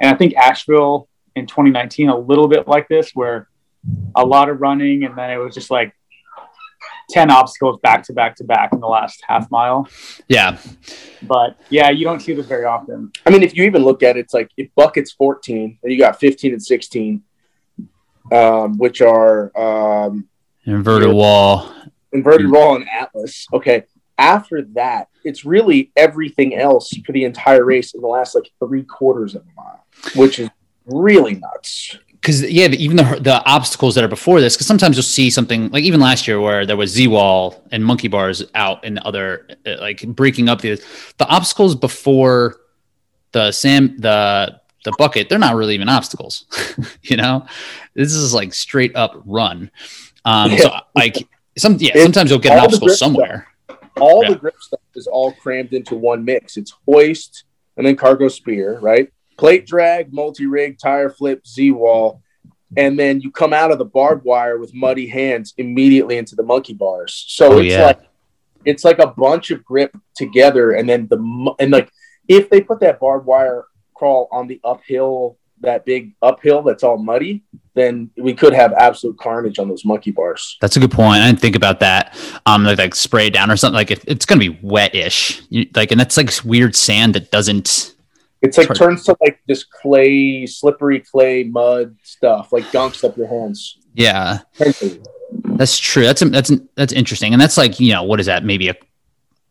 And 0.00 0.14
I 0.14 0.16
think 0.16 0.36
Asheville 0.36 1.08
in 1.38 1.46
2019 1.46 2.08
a 2.08 2.18
little 2.18 2.48
bit 2.48 2.68
like 2.68 2.88
this, 2.88 3.12
where 3.14 3.48
a 4.14 4.24
lot 4.24 4.48
of 4.48 4.60
running, 4.60 5.04
and 5.04 5.16
then 5.16 5.30
it 5.30 5.36
was 5.36 5.54
just 5.54 5.70
like 5.70 5.94
ten 7.10 7.30
obstacles 7.30 7.80
back 7.82 8.02
to 8.04 8.12
back 8.12 8.36
to 8.36 8.44
back 8.44 8.72
in 8.72 8.80
the 8.80 8.86
last 8.86 9.22
half 9.26 9.50
mile. 9.50 9.88
Yeah, 10.28 10.58
But 11.22 11.58
yeah, 11.70 11.90
you 11.90 12.04
don't 12.04 12.20
see 12.20 12.34
this 12.34 12.46
very 12.46 12.64
often. 12.64 13.12
I 13.24 13.30
mean, 13.30 13.42
if 13.42 13.56
you 13.56 13.64
even 13.64 13.84
look 13.84 14.02
at 14.02 14.16
it, 14.16 14.20
it's 14.20 14.34
like 14.34 14.50
if 14.56 14.68
buckets 14.74 15.12
14, 15.12 15.78
and 15.82 15.92
you 15.92 15.98
got 15.98 16.20
15 16.20 16.52
and 16.52 16.62
16, 16.62 17.22
um, 18.32 18.78
which 18.78 19.00
are 19.00 19.56
um, 19.58 20.28
inverted 20.64 21.12
wall. 21.12 21.72
inverted 22.12 22.50
wall 22.50 22.76
and 22.76 22.86
Atlas. 22.88 23.46
Okay. 23.52 23.84
After 24.20 24.62
that, 24.74 25.08
it's 25.24 25.44
really 25.44 25.92
everything 25.96 26.56
else 26.56 26.92
for 27.06 27.12
the 27.12 27.24
entire 27.24 27.64
race 27.64 27.94
in 27.94 28.00
the 28.00 28.08
last 28.08 28.34
like 28.34 28.50
three 28.58 28.82
quarters 28.82 29.36
of 29.36 29.42
a 29.42 29.60
mile, 29.60 29.86
which 30.16 30.40
is 30.40 30.50
really 30.88 31.34
nuts. 31.36 31.96
because 32.12 32.42
yeah, 32.42 32.66
even 32.68 32.96
the 32.96 33.18
the 33.20 33.42
obstacles 33.44 33.94
that 33.94 34.04
are 34.04 34.08
before 34.08 34.40
this, 34.40 34.56
because 34.56 34.66
sometimes 34.66 34.96
you'll 34.96 35.02
see 35.04 35.30
something 35.30 35.70
like 35.70 35.84
even 35.84 36.00
last 36.00 36.26
year 36.26 36.40
where 36.40 36.66
there 36.66 36.76
was 36.76 36.90
Z 36.90 37.06
wall 37.08 37.62
and 37.70 37.84
monkey 37.84 38.08
bars 38.08 38.42
out 38.54 38.84
and 38.84 38.98
other 39.00 39.46
uh, 39.66 39.76
like 39.80 40.06
breaking 40.08 40.48
up 40.48 40.60
the 40.60 40.80
the 41.18 41.26
obstacles 41.26 41.74
before 41.76 42.56
the 43.32 43.52
sam 43.52 43.96
the 43.98 44.60
the 44.84 44.92
bucket. 44.98 45.28
They're 45.28 45.38
not 45.38 45.54
really 45.56 45.74
even 45.74 45.88
obstacles, 45.88 46.46
you 47.02 47.16
know. 47.16 47.46
This 47.94 48.12
is 48.14 48.32
like 48.32 48.54
straight 48.54 48.94
up 48.96 49.20
run. 49.26 49.70
Um, 50.24 50.56
So 50.58 50.70
like 50.94 51.16
some 51.56 51.76
yeah, 51.78 51.90
It's 51.94 52.02
sometimes 52.04 52.30
you'll 52.30 52.38
get 52.38 52.52
an 52.52 52.60
obstacle 52.64 52.86
grip 52.88 52.96
stuff. 52.96 53.06
somewhere. 53.08 53.46
All 54.00 54.22
Yeah. 54.22 54.30
the 54.30 54.36
grip 54.36 54.54
stuff 54.60 54.80
is 54.94 55.06
all 55.08 55.32
crammed 55.32 55.72
into 55.72 55.96
one 55.96 56.24
mix. 56.24 56.56
It's 56.56 56.72
hoist 56.86 57.44
and 57.76 57.84
then 57.86 57.96
cargo 57.96 58.28
spear, 58.28 58.78
right? 58.78 59.10
Plate 59.38 59.66
drag, 59.66 60.12
multi 60.12 60.46
rig, 60.46 60.78
tire 60.78 61.08
flip, 61.10 61.46
Z 61.46 61.70
wall. 61.70 62.22
And 62.76 62.98
then 62.98 63.22
you 63.22 63.30
come 63.30 63.54
out 63.54 63.70
of 63.70 63.78
the 63.78 63.84
barbed 63.86 64.24
wire 64.24 64.58
with 64.58 64.74
muddy 64.74 65.06
hands 65.06 65.54
immediately 65.56 66.18
into 66.18 66.36
the 66.36 66.42
monkey 66.42 66.74
bars. 66.74 67.24
So 67.28 67.52
Oh, 67.54 67.58
it's 67.58 67.72
yeah. 67.72 67.86
like 67.86 68.00
it's 68.66 68.84
like 68.84 68.98
a 68.98 69.06
bunch 69.06 69.50
of 69.50 69.64
grip 69.64 69.96
together, 70.14 70.72
and 70.72 70.86
then 70.86 71.06
the 71.08 71.54
and 71.58 71.70
like 71.70 71.90
if 72.26 72.50
they 72.50 72.60
put 72.60 72.80
that 72.80 73.00
barbed 73.00 73.24
wire 73.24 73.64
crawl 73.94 74.28
on 74.30 74.48
the 74.48 74.60
uphill, 74.64 75.38
that 75.60 75.86
big 75.86 76.12
uphill 76.20 76.62
that's 76.62 76.82
all 76.82 76.98
muddy, 76.98 77.42
then 77.74 78.10
we 78.18 78.34
could 78.34 78.52
have 78.52 78.72
absolute 78.74 79.16
carnage 79.18 79.58
on 79.58 79.68
those 79.68 79.84
monkey 79.86 80.10
bars. 80.10 80.58
That's 80.60 80.76
a 80.76 80.80
good 80.80 80.90
point. 80.90 81.22
I 81.22 81.26
didn't 81.28 81.40
think 81.40 81.56
about 81.56 81.80
that. 81.80 82.14
Um, 82.44 82.64
like, 82.64 82.78
like 82.78 82.94
spray 82.94 83.30
down 83.30 83.50
or 83.50 83.56
something. 83.56 83.76
Like 83.76 83.90
if 83.92 84.04
it's 84.06 84.26
gonna 84.26 84.40
be 84.40 84.58
wet-ish, 84.60 85.40
you, 85.48 85.66
like, 85.74 85.90
and 85.90 85.98
that's 85.98 86.16
like 86.18 86.30
weird 86.44 86.76
sand 86.76 87.14
that 87.14 87.30
doesn't. 87.30 87.94
It's 88.40 88.56
like 88.56 88.72
turns 88.74 89.04
to 89.04 89.16
like 89.20 89.40
this 89.46 89.64
clay, 89.64 90.46
slippery 90.46 91.00
clay, 91.00 91.44
mud 91.44 91.96
stuff, 92.02 92.52
like 92.52 92.64
gunks 92.64 93.02
up 93.02 93.16
your 93.16 93.26
hands. 93.26 93.78
Yeah, 93.94 94.38
that's 95.44 95.78
true. 95.78 96.04
That's 96.04 96.20
that's 96.20 96.52
that's 96.76 96.92
interesting, 96.92 97.32
and 97.32 97.42
that's 97.42 97.56
like 97.56 97.80
you 97.80 97.92
know 97.92 98.04
what 98.04 98.20
is 98.20 98.26
that? 98.26 98.44
Maybe 98.44 98.68
a 98.68 98.76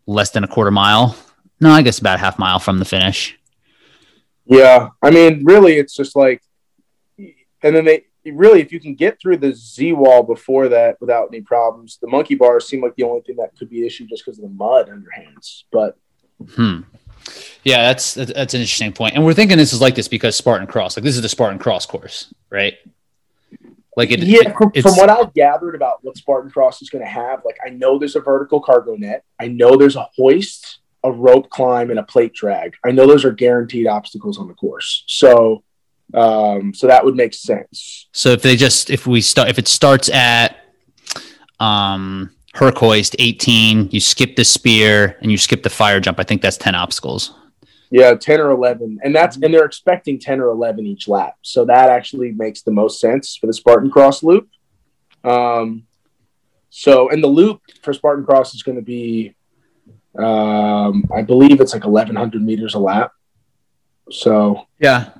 less 0.05 0.31
than 0.31 0.43
a 0.43 0.47
quarter 0.47 0.71
mile. 0.71 1.17
No, 1.59 1.71
I 1.71 1.81
guess 1.81 1.99
about 1.99 2.15
a 2.15 2.19
half 2.19 2.39
mile 2.39 2.59
from 2.59 2.79
the 2.79 2.85
finish. 2.85 3.37
Yeah, 4.45 4.89
I 5.01 5.11
mean, 5.11 5.43
really, 5.43 5.73
it's 5.73 5.93
just 5.95 6.15
like, 6.15 6.41
and 7.17 7.75
then 7.75 7.83
they 7.83 8.05
really, 8.25 8.61
if 8.61 8.71
you 8.71 8.79
can 8.79 8.95
get 8.95 9.19
through 9.19 9.37
the 9.37 9.53
Z 9.53 9.91
wall 9.93 10.23
before 10.23 10.69
that 10.69 11.01
without 11.01 11.27
any 11.33 11.41
problems, 11.41 11.97
the 12.01 12.07
monkey 12.07 12.35
bars 12.35 12.67
seem 12.67 12.81
like 12.81 12.95
the 12.95 13.03
only 13.03 13.21
thing 13.21 13.35
that 13.37 13.57
could 13.57 13.69
be 13.69 13.85
issue 13.85 14.05
just 14.07 14.23
because 14.25 14.37
of 14.39 14.43
the 14.43 14.55
mud 14.55 14.89
on 14.89 15.01
your 15.01 15.11
hands. 15.11 15.65
But 15.71 15.97
Hmm. 16.55 16.81
Yeah, 17.63 17.83
that's 17.83 18.13
that's 18.13 18.53
an 18.53 18.61
interesting 18.61 18.93
point. 18.93 19.15
And 19.15 19.25
we're 19.25 19.33
thinking 19.33 19.57
this 19.57 19.73
is 19.73 19.81
like 19.81 19.95
this 19.95 20.07
because 20.07 20.35
Spartan 20.35 20.67
Cross, 20.67 20.97
like 20.97 21.03
this 21.03 21.15
is 21.15 21.21
the 21.21 21.29
Spartan 21.29 21.59
Cross 21.59 21.87
course, 21.87 22.33
right? 22.49 22.75
Like 23.97 24.11
it, 24.11 24.19
yeah, 24.19 24.53
from, 24.55 24.71
from 24.73 24.95
what 24.95 25.09
I've 25.09 25.33
gathered 25.33 25.73
about 25.73 26.03
what 26.03 26.15
Spartan 26.15 26.51
Cross 26.51 26.83
is 26.83 26.89
going 26.89 27.03
to 27.03 27.09
have, 27.09 27.43
like 27.43 27.57
I 27.65 27.69
know 27.69 27.97
there's 27.97 28.15
a 28.15 28.21
vertical 28.21 28.61
cargo 28.61 28.95
net, 28.95 29.23
I 29.39 29.47
know 29.47 29.75
there's 29.75 29.95
a 29.95 30.07
hoist, 30.15 30.79
a 31.03 31.11
rope 31.11 31.49
climb, 31.49 31.89
and 31.89 31.97
a 31.97 32.03
plate 32.03 32.33
drag. 32.33 32.75
I 32.85 32.91
know 32.91 33.07
those 33.07 33.25
are 33.25 33.31
guaranteed 33.31 33.87
obstacles 33.87 34.37
on 34.37 34.47
the 34.47 34.53
course. 34.53 35.03
So, 35.07 35.63
um, 36.13 36.75
so 36.75 36.85
that 36.85 37.03
would 37.03 37.15
make 37.15 37.33
sense. 37.33 38.07
so 38.11 38.29
if 38.29 38.43
they 38.43 38.55
just 38.55 38.91
if 38.91 39.07
we 39.07 39.19
start 39.19 39.49
if 39.49 39.57
it 39.57 39.67
starts 39.67 40.09
at 40.09 40.57
um 41.59 42.29
Herc 42.57 42.77
hoist 42.77 43.15
18, 43.19 43.89
you 43.91 43.99
skip 43.99 44.35
the 44.35 44.43
spear 44.43 45.15
and 45.21 45.31
you 45.31 45.37
skip 45.37 45.61
the 45.61 45.69
fire 45.69 45.99
jump. 45.99 46.19
I 46.19 46.23
think 46.23 46.41
that's 46.41 46.57
10 46.57 46.73
obstacles. 46.73 47.35
Yeah, 47.89 48.15
ten 48.15 48.41
or 48.41 48.51
eleven, 48.51 48.99
and 49.01 49.15
that's 49.15 49.37
and 49.37 49.53
they're 49.53 49.63
expecting 49.63 50.19
ten 50.19 50.41
or 50.41 50.49
eleven 50.49 50.85
each 50.85 51.07
lap. 51.07 51.35
So 51.41 51.63
that 51.65 51.89
actually 51.89 52.33
makes 52.33 52.61
the 52.61 52.71
most 52.71 52.99
sense 52.99 53.37
for 53.37 53.47
the 53.47 53.53
Spartan 53.53 53.89
Cross 53.89 54.23
loop. 54.23 54.49
Um, 55.23 55.83
so 56.69 57.09
and 57.09 57.23
the 57.23 57.27
loop 57.27 57.61
for 57.83 57.93
Spartan 57.93 58.25
Cross 58.25 58.55
is 58.55 58.61
going 58.61 58.75
to 58.75 58.81
be, 58.81 59.35
um, 60.19 61.05
I 61.15 61.21
believe 61.21 61.61
it's 61.61 61.73
like 61.73 61.85
eleven 61.85 62.17
hundred 62.17 62.41
meters 62.41 62.73
a 62.73 62.79
lap. 62.79 63.13
So 64.11 64.65
Yeah. 64.79 65.11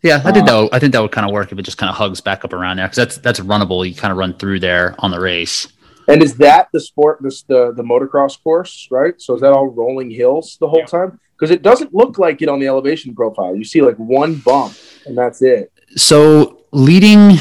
Yeah, 0.00 0.22
I 0.24 0.30
think 0.30 0.44
Uh, 0.48 0.52
that 0.52 0.62
would, 0.62 0.74
I 0.74 0.78
think 0.78 0.92
that 0.92 1.02
would 1.02 1.10
kind 1.10 1.26
of 1.26 1.32
work 1.32 1.50
if 1.50 1.58
it 1.58 1.62
just 1.62 1.76
kind 1.76 1.90
of 1.90 1.96
hugs 1.96 2.20
back 2.20 2.44
up 2.44 2.52
around 2.52 2.76
there 2.76 2.86
because 2.86 2.98
that's 2.98 3.18
that's 3.18 3.40
runnable. 3.40 3.84
You 3.88 3.96
kind 3.96 4.12
of 4.12 4.18
run 4.18 4.34
through 4.34 4.60
there 4.60 4.94
on 5.00 5.10
the 5.10 5.18
race. 5.18 5.66
And 6.08 6.22
is 6.22 6.36
that 6.38 6.68
the 6.72 6.80
sport, 6.80 7.18
this 7.22 7.42
the 7.42 7.72
the 7.76 7.82
motocross 7.82 8.42
course, 8.42 8.88
right? 8.90 9.14
So 9.20 9.34
is 9.34 9.40
that 9.42 9.52
all 9.52 9.66
rolling 9.68 10.10
hills 10.10 10.56
the 10.60 10.68
whole 10.68 10.80
Yeah. 10.80 10.86
time? 10.86 11.20
Because 11.38 11.50
it 11.52 11.62
doesn't 11.62 11.94
look 11.94 12.18
like 12.18 12.42
it 12.42 12.48
on 12.48 12.58
the 12.58 12.66
elevation 12.66 13.14
profile. 13.14 13.54
You 13.54 13.64
see 13.64 13.80
like 13.82 13.96
one 13.96 14.36
bump, 14.36 14.74
and 15.06 15.16
that's 15.16 15.40
it. 15.42 15.70
So 15.96 16.64
leading 16.72 17.36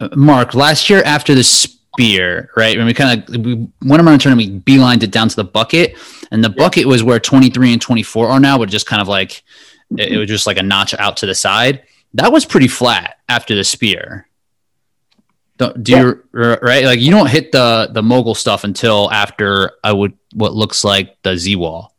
uh, 0.00 0.08
Mark 0.16 0.54
last 0.54 0.88
year 0.88 1.02
after 1.04 1.34
the 1.34 1.44
spear, 1.44 2.50
right? 2.56 2.78
When 2.78 2.86
we 2.86 2.94
kind 2.94 3.22
of 3.28 3.44
we 3.44 3.54
went 3.84 4.02
around 4.02 4.14
the 4.14 4.18
tournament, 4.18 4.50
we 4.66 4.76
beelined 4.76 5.02
it 5.02 5.10
down 5.10 5.28
to 5.28 5.36
the 5.36 5.44
bucket, 5.44 5.96
and 6.30 6.42
the 6.42 6.48
bucket 6.50 6.86
was 6.86 7.02
where 7.02 7.20
23 7.20 7.72
and 7.72 7.82
24 7.82 8.28
are 8.28 8.40
now, 8.40 8.56
but 8.56 8.68
just 8.70 8.86
kind 8.86 9.02
of 9.02 9.08
like 9.08 9.42
it, 9.98 10.12
it 10.12 10.16
was 10.16 10.28
just 10.28 10.46
like 10.46 10.56
a 10.56 10.62
notch 10.62 10.94
out 10.94 11.16
to 11.18 11.26
the 11.26 11.34
side. 11.34 11.82
That 12.14 12.32
was 12.32 12.44
pretty 12.46 12.68
flat 12.68 13.16
after 13.28 13.54
the 13.54 13.64
spear. 13.64 14.26
Don't, 15.60 15.84
do 15.84 15.92
you 15.92 16.22
right? 16.32 16.86
Like 16.86 17.00
you 17.00 17.10
don't 17.10 17.28
hit 17.28 17.52
the 17.52 17.90
the 17.92 18.02
mogul 18.02 18.34
stuff 18.34 18.64
until 18.64 19.10
after 19.12 19.72
I 19.84 19.92
would 19.92 20.14
what 20.32 20.54
looks 20.54 20.84
like 20.84 21.20
the 21.22 21.36
Z 21.36 21.54
wall. 21.56 21.94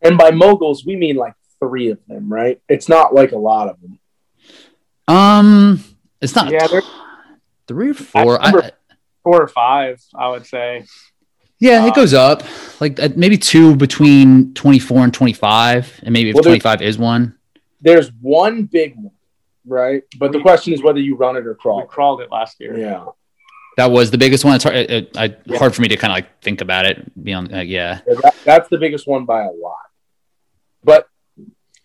And 0.00 0.16
by 0.16 0.30
moguls, 0.30 0.86
we 0.86 0.96
mean 0.96 1.16
like 1.16 1.34
three 1.60 1.90
of 1.90 1.98
them, 2.08 2.32
right? 2.32 2.58
It's 2.70 2.88
not 2.88 3.12
like 3.14 3.32
a 3.32 3.36
lot 3.38 3.68
of 3.68 3.76
them. 3.82 3.98
Um, 5.08 5.84
it's 6.22 6.34
not 6.34 6.50
Yeah, 6.50 6.66
there- 6.68 6.82
three 7.68 7.90
or 7.90 7.94
four. 7.94 8.42
I, 8.42 8.46
remember- 8.50 8.70
Four 9.24 9.42
or 9.42 9.48
five, 9.48 10.02
I 10.14 10.28
would 10.30 10.46
say. 10.46 10.84
Yeah, 11.60 11.84
it 11.84 11.90
Uh, 11.90 11.94
goes 11.94 12.14
up 12.14 12.42
like 12.80 12.98
uh, 12.98 13.10
maybe 13.14 13.36
two 13.36 13.76
between 13.76 14.52
24 14.54 15.04
and 15.04 15.12
25, 15.14 16.00
and 16.02 16.12
maybe 16.14 16.30
if 16.30 16.34
Well, 16.34 16.42
there- 16.42 16.52
25 16.52 16.80
is 16.82 16.96
one. 16.98 17.34
There's 17.82 18.10
one 18.22 18.62
big 18.64 18.94
one, 18.96 19.12
right? 19.66 20.02
But 20.18 20.32
the 20.32 20.40
question 20.40 20.72
is 20.72 20.82
whether 20.82 21.00
you 21.00 21.16
run 21.16 21.36
it 21.36 21.46
or 21.46 21.52
We 21.52 21.56
crawl. 21.56 21.86
crawled 21.86 22.20
it 22.20 22.30
last 22.30 22.60
year. 22.60 22.76
Yeah. 22.78 23.04
That 23.78 23.90
was 23.90 24.10
the 24.10 24.18
biggest 24.18 24.44
one. 24.44 24.54
It's 24.54 24.64
hard, 24.64 24.76
it, 24.76 24.90
it, 24.90 25.16
I, 25.16 25.34
Yeah. 25.46 25.58
hard 25.58 25.74
for 25.74 25.80
me 25.82 25.88
to 25.88 25.96
kind 25.96 26.12
of 26.12 26.16
like 26.16 26.40
think 26.42 26.60
about 26.60 26.84
it. 26.86 27.10
Beyond, 27.24 27.54
uh, 27.54 27.60
yeah, 27.60 28.00
Yeah, 28.06 28.14
that, 28.22 28.34
that's 28.44 28.68
the 28.68 28.78
biggest 28.78 29.06
one 29.06 29.24
by 29.24 29.42
a 29.44 29.50
lot. 29.50 29.76
But 30.84 31.06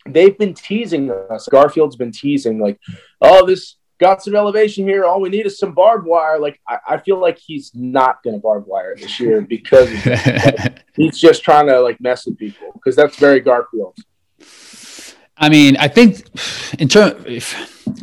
they've 0.06 0.38
been 0.38 0.54
teasing 0.54 1.12
us. 1.12 1.48
Garfield's 1.50 1.96
been 1.96 2.12
teasing, 2.12 2.60
like, 2.60 2.80
oh, 3.22 3.46
this 3.46 3.76
got 4.00 4.22
some 4.22 4.36
elevation 4.36 4.86
here. 4.88 5.06
All 5.06 5.22
we 5.22 5.30
need 5.30 5.46
is 5.46 5.58
some 5.58 5.74
barbed 5.74 6.06
wire. 6.06 6.40
Like, 6.40 6.60
I, 6.68 6.78
I 6.88 6.98
feel 6.98 7.20
like 7.20 7.38
he's 7.38 7.72
not 7.74 8.22
going 8.24 8.36
to 8.36 8.40
barbed 8.42 8.68
wire 8.68 8.96
this 8.96 9.20
year 9.20 9.42
because 9.42 9.90
he's 10.96 11.18
just 11.20 11.44
trying 11.44 11.68
to 11.68 11.80
like 11.82 12.00
mess 12.02 12.26
with 12.26 12.38
people 12.38 12.72
because 12.74 12.96
that's 12.96 13.16
very 13.18 13.40
Garfield. 13.40 13.98
I 15.40 15.50
mean, 15.50 15.78
I 15.78 15.88
think 15.88 16.24
in 16.80 16.88
terms, 16.88 17.24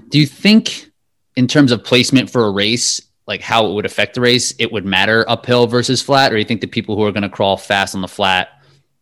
do 0.08 0.18
you 0.18 0.26
think 0.26 0.90
in 1.36 1.46
terms 1.48 1.72
of 1.72 1.82
placement 1.84 2.30
for 2.30 2.46
a 2.46 2.50
race, 2.50 3.00
like 3.26 3.40
how 3.40 3.66
it 3.66 3.72
would 3.74 3.86
affect 3.86 4.14
the 4.14 4.20
race, 4.20 4.54
it 4.58 4.70
would 4.70 4.84
matter 4.84 5.24
uphill 5.28 5.66
versus 5.66 6.00
flat, 6.00 6.30
or 6.32 6.36
do 6.36 6.38
you 6.38 6.44
think 6.44 6.60
the 6.60 6.66
people 6.66 6.94
who 6.96 7.02
are 7.04 7.12
going 7.12 7.22
to 7.22 7.28
crawl 7.28 7.56
fast 7.56 7.94
on 7.94 8.00
the 8.02 8.08
flat 8.08 8.50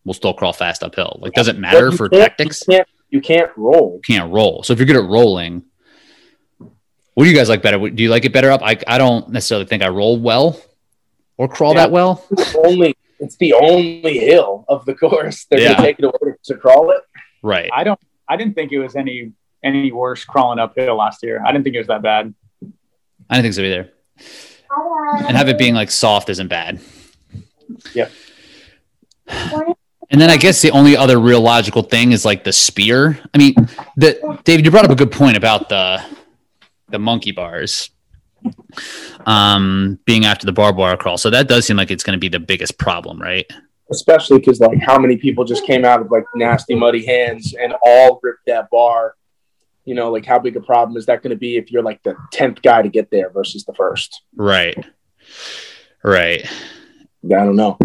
will 0.05 0.13
still 0.13 0.33
crawl 0.33 0.53
fast 0.53 0.83
uphill? 0.83 1.17
Like, 1.21 1.33
does 1.33 1.47
it 1.47 1.57
matter 1.59 1.91
for 1.91 2.09
tactics? 2.09 2.63
You 2.67 2.75
can't, 2.77 2.87
you 3.09 3.21
can't 3.21 3.51
roll. 3.55 3.99
can't 4.05 4.31
roll. 4.33 4.63
So 4.63 4.73
if 4.73 4.79
you're 4.79 4.87
good 4.87 4.95
at 4.95 5.03
rolling, 5.03 5.63
what 7.13 7.25
do 7.25 7.29
you 7.29 7.35
guys 7.35 7.49
like 7.49 7.61
better? 7.61 7.77
Do 7.89 8.01
you 8.01 8.09
like 8.09 8.25
it 8.25 8.33
better 8.33 8.49
up? 8.49 8.61
I, 8.63 8.77
I 8.87 8.97
don't 8.97 9.29
necessarily 9.29 9.65
think 9.67 9.83
I 9.83 9.89
roll 9.89 10.19
well 10.19 10.59
or 11.37 11.47
crawl 11.47 11.73
Yeah. 11.75 11.81
that 11.81 11.91
well. 11.91 12.25
only 12.63 12.95
it's 13.19 13.35
the 13.37 13.53
only 13.53 14.17
hill 14.17 14.65
of 14.67 14.85
the 14.85 14.95
course. 14.95 15.45
They're 15.45 15.59
Yeah. 15.59 15.73
gonna 15.75 15.83
take 15.83 15.99
it 15.99 16.05
away 16.05 16.33
to 16.45 16.55
crawl 16.55 16.89
it. 16.91 17.01
Right. 17.43 17.69
I 17.71 17.83
don't. 17.83 17.99
I 18.27 18.37
didn't 18.37 18.55
think 18.55 18.71
it 18.71 18.79
was 18.79 18.95
any 18.95 19.31
any 19.63 19.91
worse 19.91 20.25
crawling 20.25 20.59
uphill 20.59 20.97
last 20.97 21.23
year. 21.23 21.41
I 21.45 21.51
didn't 21.51 21.63
think 21.63 21.75
it 21.75 21.79
was 21.79 21.87
that 21.87 22.01
bad. 22.01 22.33
I 23.29 23.35
don't 23.35 23.43
think 23.43 23.53
so 23.53 23.61
either. 23.61 23.91
And 25.27 25.37
have 25.37 25.49
it 25.49 25.57
being 25.57 25.75
like 25.75 25.91
soft 25.91 26.29
isn't 26.29 26.47
bad. 26.47 26.79
Yeah. 27.93 28.09
And 29.27 30.21
then 30.21 30.29
I 30.29 30.37
guess 30.37 30.61
the 30.61 30.71
only 30.71 30.97
other 30.97 31.19
real 31.19 31.41
logical 31.41 31.81
thing 31.81 32.11
is 32.11 32.25
like 32.25 32.43
the 32.43 32.53
spear. 32.53 33.19
I 33.33 33.37
mean, 33.37 33.55
the 33.95 34.39
David, 34.43 34.65
you 34.65 34.71
brought 34.71 34.85
up 34.85 34.91
a 34.91 34.95
good 34.95 35.11
point 35.11 35.37
about 35.37 35.69
the 35.69 36.03
the 36.89 36.99
monkey 36.99 37.31
bars 37.31 37.89
um 39.25 39.97
being 40.05 40.25
after 40.25 40.45
the 40.45 40.51
barbed 40.51 40.77
wire 40.77 40.97
crawl. 40.97 41.17
So 41.17 41.29
that 41.29 41.47
does 41.47 41.65
seem 41.65 41.77
like 41.77 41.91
it's 41.91 42.03
going 42.03 42.17
to 42.17 42.19
be 42.19 42.29
the 42.29 42.39
biggest 42.39 42.77
problem, 42.77 43.21
right? 43.21 43.49
Especially 43.93 44.39
because 44.39 44.59
like 44.59 44.79
how 44.79 44.97
many 44.99 45.17
people 45.17 45.45
just 45.45 45.65
came 45.65 45.85
out 45.85 46.01
of 46.01 46.11
like 46.11 46.25
nasty 46.35 46.75
muddy 46.75 47.05
hands 47.05 47.53
and 47.53 47.73
all 47.81 48.19
ripped 48.21 48.45
that 48.47 48.69
bar. 48.69 49.15
You 49.85 49.95
know, 49.95 50.11
like 50.11 50.25
how 50.25 50.39
big 50.39 50.55
a 50.55 50.61
problem 50.61 50.97
is 50.97 51.05
that 51.07 51.21
going 51.21 51.31
to 51.31 51.37
be 51.37 51.57
if 51.57 51.71
you're 51.71 51.83
like 51.83 52.01
the 52.03 52.15
tenth 52.31 52.61
guy 52.61 52.81
to 52.81 52.89
get 52.89 53.11
there 53.11 53.29
versus 53.29 53.65
the 53.65 53.73
first? 53.73 54.21
Right. 54.35 54.77
Right. 56.03 56.45
I 57.25 57.45
don't 57.45 57.55
know, 57.55 57.77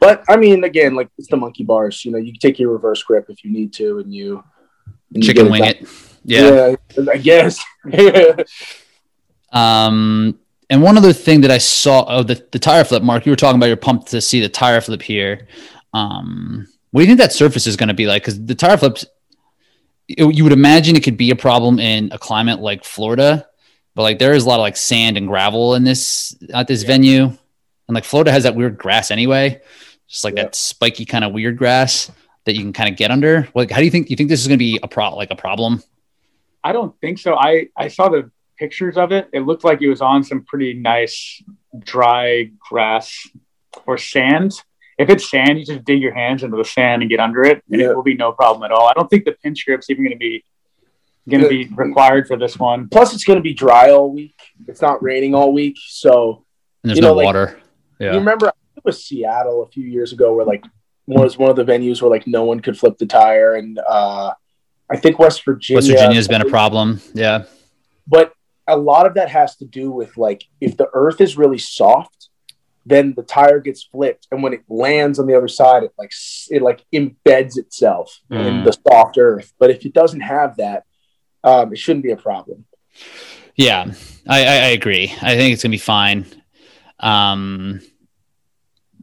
but 0.00 0.24
I 0.26 0.38
mean, 0.38 0.64
again, 0.64 0.94
like 0.94 1.10
it's 1.18 1.28
the 1.28 1.36
monkey 1.36 1.64
bars. 1.64 2.02
You 2.04 2.12
know, 2.12 2.18
you 2.18 2.32
can 2.32 2.40
take 2.40 2.58
your 2.58 2.72
reverse 2.72 3.02
grip 3.02 3.26
if 3.28 3.44
you 3.44 3.52
need 3.52 3.74
to, 3.74 3.98
and 3.98 4.12
you 4.14 4.42
and 5.12 5.22
Chicken 5.22 5.44
get 5.44 5.50
wing 5.50 5.62
done. 5.62 5.70
it. 5.70 5.88
Yeah. 6.24 6.76
yeah, 6.96 7.04
I 7.12 7.16
guess. 7.18 7.62
Um, 9.52 10.38
and 10.70 10.82
one 10.82 10.96
other 10.98 11.12
thing 11.12 11.40
that 11.42 11.50
I 11.50 11.58
saw, 11.58 12.04
oh, 12.08 12.22
the, 12.22 12.44
the 12.52 12.58
tire 12.58 12.84
flip, 12.84 13.02
Mark, 13.02 13.24
you 13.26 13.32
were 13.32 13.36
talking 13.36 13.56
about 13.56 13.66
you're 13.66 13.76
pumped 13.76 14.08
to 14.08 14.20
see 14.20 14.40
the 14.40 14.48
tire 14.48 14.80
flip 14.80 15.02
here. 15.02 15.46
Um, 15.94 16.66
what 16.90 17.00
do 17.00 17.04
you 17.04 17.08
think 17.10 17.20
that 17.20 17.32
surface 17.32 17.66
is 17.66 17.76
going 17.76 17.88
to 17.88 17.94
be 17.94 18.06
like? 18.06 18.22
Because 18.22 18.44
the 18.44 18.54
tire 18.54 18.76
flips, 18.76 19.04
it- 20.08 20.34
you 20.34 20.42
would 20.44 20.52
imagine 20.52 20.96
it 20.96 21.04
could 21.04 21.16
be 21.16 21.30
a 21.30 21.36
problem 21.36 21.78
in 21.78 22.10
a 22.12 22.18
climate 22.18 22.60
like 22.60 22.84
Florida, 22.84 23.46
but 23.94 24.02
like 24.02 24.18
there 24.18 24.32
is 24.34 24.44
a 24.44 24.48
lot 24.48 24.56
of 24.56 24.60
like 24.62 24.76
sand 24.76 25.16
and 25.16 25.26
gravel 25.28 25.74
in 25.74 25.84
this 25.84 26.36
at 26.52 26.66
this 26.68 26.82
venue, 26.82 27.24
and 27.24 27.94
like 27.94 28.04
Florida 28.04 28.30
has 28.32 28.42
that 28.42 28.54
weird 28.54 28.76
grass 28.76 29.10
anyway, 29.10 29.60
just 30.08 30.24
like 30.24 30.36
Yeah. 30.36 30.44
that 30.44 30.54
spiky 30.54 31.04
kind 31.04 31.24
of 31.24 31.32
weird 31.32 31.56
grass 31.56 32.10
that 32.44 32.54
you 32.54 32.60
can 32.62 32.72
kind 32.72 32.90
of 32.90 32.96
get 32.96 33.10
under. 33.10 33.48
Like, 33.54 33.70
how 33.70 33.78
do 33.78 33.84
you 33.84 33.90
think? 33.90 34.10
You 34.10 34.16
think 34.16 34.28
this 34.28 34.40
is 34.40 34.46
going 34.48 34.58
to 34.58 34.64
be 34.64 34.78
a 34.82 34.88
pro 34.88 35.14
like 35.16 35.30
a 35.30 35.36
problem? 35.36 35.82
I 36.62 36.72
don't 36.72 36.94
think 37.00 37.18
so. 37.18 37.36
I 37.36 37.68
I 37.76 37.88
saw 37.88 38.08
the 38.08 38.30
pictures 38.58 38.96
of 38.96 39.12
it. 39.12 39.28
It 39.32 39.40
looked 39.40 39.64
like 39.64 39.82
it 39.82 39.88
was 39.88 40.00
on 40.00 40.22
some 40.24 40.44
pretty 40.44 40.74
nice 40.74 41.42
dry 41.78 42.50
grass 42.68 43.28
or 43.86 43.98
sand. 43.98 44.52
if 44.98 45.10
it's 45.10 45.28
sand, 45.30 45.58
you 45.58 45.64
just 45.66 45.84
dig 45.84 46.00
your 46.00 46.14
hands 46.14 46.42
into 46.42 46.56
the 46.56 46.64
sand 46.64 47.02
and 47.02 47.10
get 47.10 47.20
under 47.20 47.42
it, 47.44 47.62
and 47.70 47.80
Yeah. 47.80 47.90
it 47.90 47.96
will 47.96 48.02
be 48.02 48.14
no 48.14 48.32
problem 48.32 48.62
at 48.64 48.70
all. 48.72 48.88
I 48.88 48.94
don't 48.94 49.10
think 49.10 49.26
the 49.26 49.32
pinch 49.32 49.66
grip's 49.66 49.90
even 49.90 50.04
going 50.04 50.12
to 50.12 50.18
be 50.18 50.42
going 51.28 51.42
to 51.42 51.48
be 51.50 51.68
required 51.74 52.26
for 52.28 52.36
this 52.38 52.56
one. 52.58 52.88
Plus, 52.88 53.12
it's 53.12 53.24
going 53.24 53.36
to 53.36 53.42
be 53.42 53.52
dry 53.52 53.90
all 53.90 54.10
week. 54.12 54.40
It's 54.68 54.80
not 54.80 55.02
raining 55.02 55.34
all 55.34 55.52
week, 55.52 55.76
so 55.86 56.44
And 56.82 56.88
there's 56.90 56.98
You 56.98 57.02
no 57.02 57.08
know, 57.08 57.14
like- 57.14 57.24
water. 57.26 57.58
You 58.00 58.10
remember 58.10 58.46
it 58.76 58.84
was 58.84 59.04
Seattle 59.04 59.62
a 59.62 59.66
few 59.66 59.84
years 59.84 60.12
ago 60.12 60.34
where 60.34 60.46
like 60.46 60.64
was 61.06 61.36
one 61.36 61.50
of 61.50 61.56
the 61.56 61.64
venues 61.64 62.00
where 62.00 62.10
like 62.10 62.26
no 62.26 62.44
one 62.44 62.60
could 62.60 62.78
flip 62.78 62.96
the 62.98 63.06
tire 63.06 63.54
and 63.54 63.78
uh 63.88 64.32
I 64.90 64.96
think 64.96 65.18
West 65.18 65.44
Virginia 65.44 65.78
West 65.78 65.90
Virginia's 65.90 66.28
been 66.28 66.42
a 66.42 66.46
problem. 66.46 67.00
Yeah. 67.14 67.44
but 68.06 68.32
a 68.68 68.76
lot 68.76 69.06
of 69.06 69.14
that 69.14 69.28
has 69.30 69.56
to 69.56 69.64
do 69.64 69.90
with 69.90 70.16
like 70.16 70.44
if 70.60 70.76
the 70.76 70.88
earth 70.92 71.20
is 71.20 71.36
really 71.36 71.58
soft 71.58 72.28
then 72.88 73.14
the 73.16 73.22
tire 73.22 73.58
gets 73.60 73.82
flipped 73.82 74.28
and 74.30 74.42
when 74.42 74.52
it 74.52 74.62
lands 74.68 75.18
on 75.18 75.26
the 75.26 75.36
other 75.36 75.48
side 75.48 75.82
it 75.82 75.92
like 75.98 76.12
it 76.50 76.62
like 76.62 76.84
embeds 76.94 77.56
itself 77.58 78.20
in 78.30 78.36
Mm. 78.36 78.64
the 78.64 78.72
soft 78.88 79.18
earth 79.18 79.52
but 79.58 79.70
if 79.70 79.84
it 79.84 79.92
doesn't 79.92 80.20
have 80.20 80.56
that 80.56 80.84
um 81.44 81.72
it 81.72 81.78
shouldn't 81.78 82.04
be 82.04 82.12
a 82.12 82.16
problem 82.16 82.64
Yeah, 83.56 83.92
I, 84.28 84.44
I, 84.44 84.54
I 84.68 84.70
agree. 84.80 85.12
I 85.22 85.34
think 85.36 85.52
it's 85.54 85.62
gonna 85.62 85.70
be 85.72 85.78
fine. 85.78 86.26
Um, 87.00 87.80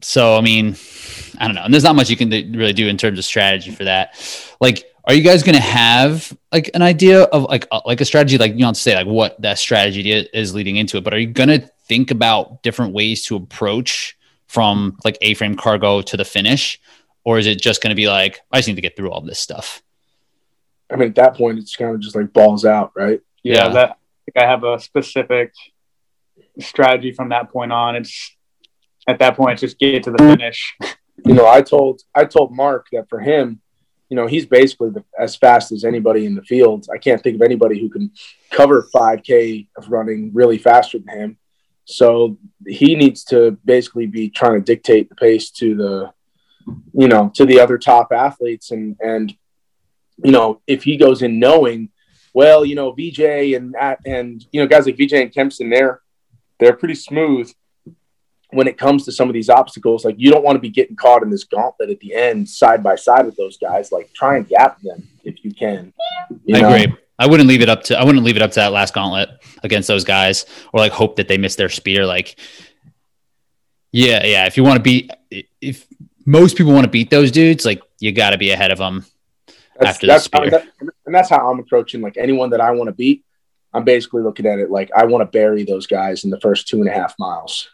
so 0.01 0.37
I 0.37 0.41
mean, 0.41 0.75
I 1.39 1.47
don't 1.47 1.55
know, 1.55 1.63
and 1.63 1.73
there's 1.73 1.83
not 1.83 1.95
much 1.95 2.09
you 2.09 2.17
can 2.17 2.29
really 2.29 2.73
do 2.73 2.87
in 2.87 2.97
terms 2.97 3.17
of 3.17 3.25
strategy 3.25 3.71
for 3.71 3.85
that. 3.85 4.15
Like, 4.61 4.83
are 5.05 5.13
you 5.13 5.21
guys 5.21 5.43
gonna 5.43 5.59
have 5.59 6.35
like 6.51 6.71
an 6.73 6.81
idea 6.81 7.23
of 7.23 7.43
like 7.43 7.67
uh, 7.71 7.81
like 7.85 8.01
a 8.01 8.05
strategy? 8.05 8.37
Like 8.37 8.53
you 8.53 8.59
don't 8.59 8.77
say 8.77 8.95
like 8.95 9.07
what 9.07 9.39
that 9.41 9.59
strategy 9.59 10.11
is 10.11 10.53
leading 10.55 10.77
into 10.77 10.97
it, 10.97 11.03
but 11.03 11.13
are 11.13 11.19
you 11.19 11.27
gonna 11.27 11.59
think 11.59 12.11
about 12.11 12.63
different 12.63 12.93
ways 12.93 13.25
to 13.25 13.35
approach 13.35 14.17
from 14.47 14.97
like 15.03 15.17
A-frame 15.21 15.55
cargo 15.55 16.01
to 16.01 16.17
the 16.17 16.23
finish, 16.25 16.79
or 17.23 17.37
is 17.39 17.47
it 17.47 17.61
just 17.61 17.81
gonna 17.81 17.95
be 17.95 18.07
like 18.07 18.39
I 18.51 18.57
just 18.59 18.67
need 18.67 18.75
to 18.75 18.81
get 18.81 18.95
through 18.95 19.11
all 19.11 19.21
this 19.21 19.39
stuff? 19.39 19.81
i 20.91 20.95
mean 20.97 21.07
at 21.09 21.15
that 21.15 21.33
point 21.35 21.57
it's 21.57 21.75
kind 21.77 21.95
of 21.95 22.01
just 22.01 22.15
like 22.15 22.31
balls 22.33 22.65
out 22.65 22.91
right 22.95 23.21
Yeah, 23.41 23.67
Yeah. 23.67 23.69
that 23.69 23.97
I 24.37 24.43
I 24.43 24.47
have 24.47 24.63
a 24.63 24.79
specific 24.79 25.53
strategy 26.59 27.11
from 27.13 27.29
that 27.29 27.51
point 27.51 27.71
on. 27.71 27.95
It's 27.95 28.35
at 29.07 29.19
that 29.19 29.35
point, 29.35 29.53
it's 29.53 29.61
just 29.61 29.79
get 29.79 30.03
to 30.03 30.11
the 30.11 30.17
finish. 30.17 30.75
you 31.25 31.33
know, 31.33 31.47
I 31.47 31.61
told 31.61 32.01
I 32.15 32.25
told 32.25 32.55
Mark 32.55 32.87
that 32.91 33.09
for 33.09 33.19
him, 33.19 33.59
you 34.13 34.15
know, 34.15 34.27
he's 34.27 34.45
basically 34.45 34.91
the, 34.91 35.03
as 35.19 35.35
fast 35.35 35.71
as 35.71 35.83
anybody 35.83 36.27
in 36.27 36.35
the 36.35 36.43
field. 36.43 36.85
I 36.93 36.99
can't 36.99 37.19
think 37.23 37.33
of 37.33 37.41
anybody 37.41 37.79
who 37.79 37.89
can 37.89 38.11
cover 38.51 38.87
5K 38.93 39.69
of 39.75 39.89
running 39.89 40.29
really 40.35 40.59
faster 40.59 40.99
than 40.99 41.17
him. 41.17 41.37
So 41.85 42.37
he 42.67 42.93
needs 42.93 43.23
to 43.25 43.57
basically 43.65 44.05
be 44.05 44.29
trying 44.29 44.53
to 44.53 44.61
dictate 44.61 45.09
the 45.09 45.15
pace 45.15 45.49
to 45.53 45.73
the, 45.73 46.13
you 46.93 47.07
know, 47.07 47.31
to 47.33 47.43
the 47.47 47.59
other 47.59 47.79
top 47.79 48.11
athletes, 48.11 48.69
and 48.69 48.95
and 48.99 49.35
you 50.23 50.31
know, 50.31 50.61
if 50.67 50.83
he 50.83 50.95
goes 50.95 51.23
in 51.23 51.39
knowing, 51.39 51.89
well, 52.35 52.63
you 52.63 52.75
know, 52.75 52.91
VJ 52.91 53.55
and 53.55 53.75
and 54.05 54.45
you 54.51 54.61
know, 54.61 54.67
guys 54.67 54.85
like 54.85 54.95
VJ 54.95 55.13
and 55.13 55.33
Kempson, 55.33 55.71
they're 55.71 56.01
they're 56.59 56.77
pretty 56.77 56.95
smooth 56.95 57.51
when 58.53 58.67
it 58.67 58.77
comes 58.77 59.05
to 59.05 59.11
some 59.11 59.27
of 59.29 59.33
these 59.33 59.49
obstacles, 59.49 60.05
like 60.05 60.15
you 60.17 60.31
don't 60.31 60.43
want 60.43 60.55
to 60.55 60.59
be 60.59 60.69
getting 60.69 60.95
caught 60.95 61.23
in 61.23 61.29
this 61.29 61.43
gauntlet 61.43 61.89
at 61.89 61.99
the 61.99 62.13
end, 62.13 62.47
side 62.47 62.83
by 62.83 62.95
side 62.95 63.25
with 63.25 63.35
those 63.35 63.57
guys. 63.57 63.91
Like 63.91 64.11
try 64.13 64.37
and 64.37 64.47
gap 64.47 64.81
them 64.81 65.07
if 65.23 65.43
you 65.43 65.53
can. 65.53 65.93
You 66.45 66.57
I 66.57 66.61
know? 66.61 66.73
agree. 66.73 66.95
I 67.19 67.27
wouldn't 67.27 67.47
leave 67.47 67.61
it 67.61 67.69
up 67.69 67.83
to 67.83 67.97
I 67.99 68.03
wouldn't 68.03 68.23
leave 68.23 68.35
it 68.35 68.41
up 68.41 68.51
to 68.51 68.59
that 68.59 68.71
last 68.71 68.93
gauntlet 68.93 69.29
against 69.63 69.87
those 69.87 70.03
guys 70.03 70.45
or 70.73 70.79
like 70.79 70.91
hope 70.91 71.15
that 71.17 71.27
they 71.27 71.37
miss 71.37 71.55
their 71.55 71.69
spear. 71.69 72.05
Like, 72.05 72.37
yeah, 73.91 74.25
yeah. 74.25 74.45
If 74.45 74.57
you 74.57 74.63
want 74.63 74.77
to 74.77 74.83
beat, 74.83 75.11
if 75.61 75.85
most 76.25 76.57
people 76.57 76.73
want 76.73 76.85
to 76.85 76.89
beat 76.89 77.09
those 77.09 77.31
dudes, 77.31 77.65
like 77.65 77.81
you 77.99 78.11
got 78.11 78.31
to 78.31 78.37
be 78.37 78.51
ahead 78.51 78.71
of 78.71 78.77
them. 78.77 79.05
That's, 79.79 79.89
after 79.95 80.07
the 80.07 80.13
that's 80.13 80.23
spear. 80.25 80.49
that- 80.49 80.67
and 81.05 81.13
that's 81.13 81.29
how 81.29 81.51
I'm 81.51 81.59
approaching 81.59 82.01
like 82.01 82.17
anyone 82.17 82.49
that 82.51 82.61
I 82.61 82.71
want 82.71 82.87
to 82.87 82.93
beat. 82.93 83.23
I'm 83.73 83.83
basically 83.83 84.21
looking 84.21 84.45
at 84.45 84.59
it 84.59 84.69
like 84.69 84.91
I 84.95 85.05
want 85.05 85.21
to 85.21 85.25
bury 85.25 85.63
those 85.63 85.87
guys 85.87 86.23
in 86.23 86.29
the 86.29 86.39
first 86.39 86.67
two 86.67 86.79
and 86.79 86.89
a 86.89 86.93
half 86.93 87.15
miles. 87.17 87.69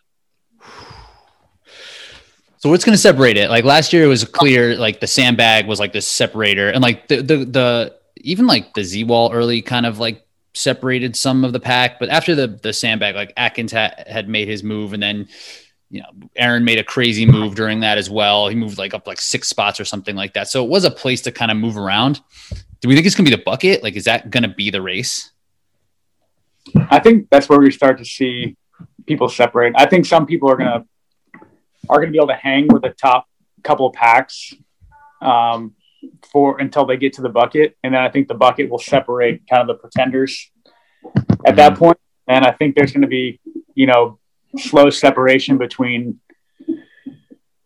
So 2.60 2.70
what's 2.70 2.84
going 2.84 2.94
to 2.94 3.02
separate 3.02 3.38
it? 3.38 3.50
Like 3.50 3.64
last 3.64 3.94
year, 3.94 4.04
it 4.04 4.08
was 4.08 4.26
clear. 4.26 4.76
Like 4.76 5.00
the 5.00 5.08
sandbag 5.08 5.66
was 5.66 5.80
like 5.80 5.94
the 5.94 6.02
separator, 6.02 6.70
and 6.70 6.82
like 6.82 7.08
the 7.08 7.22
the 7.22 7.38
the 7.46 7.96
even 8.18 8.48
like 8.48 8.74
the 8.74 8.84
Z 8.84 9.06
wall 9.06 9.32
early 9.32 9.62
kind 9.62 9.86
of 9.86 9.98
like 9.98 10.26
separated 10.54 11.16
some 11.16 11.46
of 11.46 11.54
the 11.54 11.60
pack. 11.60 12.00
But 12.00 12.10
after 12.10 12.36
the 12.36 12.48
the 12.48 12.74
sandbag, 12.74 13.16
like 13.16 13.32
Atkins 13.38 13.72
had, 13.72 14.04
had 14.08 14.28
made 14.28 14.50
his 14.50 14.62
move, 14.62 14.92
and 14.92 15.02
then 15.02 15.30
you 15.90 16.02
know 16.02 16.10
Aaron 16.36 16.66
made 16.66 16.80
a 16.80 16.84
crazy 16.84 17.26
move 17.26 17.56
during 17.56 17.80
that 17.80 17.98
as 17.98 18.10
well. 18.10 18.50
He 18.50 18.56
moved 18.56 18.78
like 18.78 18.94
up 18.94 19.08
like 19.08 19.22
six 19.22 19.48
spots 19.48 19.80
or 19.80 19.86
something 19.86 20.18
like 20.18 20.34
that. 20.34 20.50
So 20.50 20.62
it 20.64 20.70
was 20.70 20.84
a 20.84 20.92
place 20.92 21.22
to 21.22 21.32
kind 21.32 21.52
of 21.52 21.58
move 21.58 21.78
around. 21.78 22.20
Do 22.82 22.90
we 22.90 22.96
think 22.96 23.08
it's 23.08 23.16
going 23.16 23.26
to 23.26 23.32
be 23.32 23.38
the 23.38 23.44
bucket? 23.44 23.84
Like, 23.84 23.96
is 23.96 24.06
that 24.06 24.30
going 24.32 24.44
to 24.44 24.50
be 24.50 24.70
the 24.70 24.82
race? 24.82 25.32
I 26.90 27.00
think 27.00 27.30
that's 27.30 27.48
where 27.48 27.60
we 27.60 27.72
start 27.72 27.98
to 28.00 28.06
see 28.06 28.58
people 29.10 29.28
separate. 29.28 29.74
I 29.76 29.88
think 29.88 30.06
some 30.06 30.26
people 30.28 30.50
are 30.52 30.56
gonna 30.56 30.86
are 31.90 32.00
gonna 32.00 32.12
be 32.12 32.20
able 32.20 32.28
to 32.28 32.36
hang 32.36 32.68
with 32.68 32.84
the 32.84 32.92
top 32.92 33.26
couple 33.64 33.88
of 33.88 33.94
packs 33.94 34.54
um, 35.22 35.74
for 36.32 36.60
until 36.60 36.86
they 36.86 36.96
get 36.96 37.14
to 37.14 37.22
the 37.22 37.30
bucket, 37.30 37.76
and 37.84 37.94
then 37.94 38.02
I 38.02 38.10
think 38.10 38.28
the 38.28 38.36
bucket 38.36 38.70
will 38.70 38.80
separate 38.80 39.42
kind 39.50 39.62
of 39.62 39.68
the 39.68 39.74
pretenders 39.74 40.52
at 41.46 41.56
that 41.56 41.76
point. 41.76 41.98
And 42.28 42.46
I 42.46 42.52
think 42.52 42.76
there's 42.76 42.92
going 42.92 43.02
to 43.02 43.08
be 43.08 43.42
you 43.74 43.88
know 43.88 44.20
slow 44.58 44.92
separation 44.92 45.58
between 45.58 46.20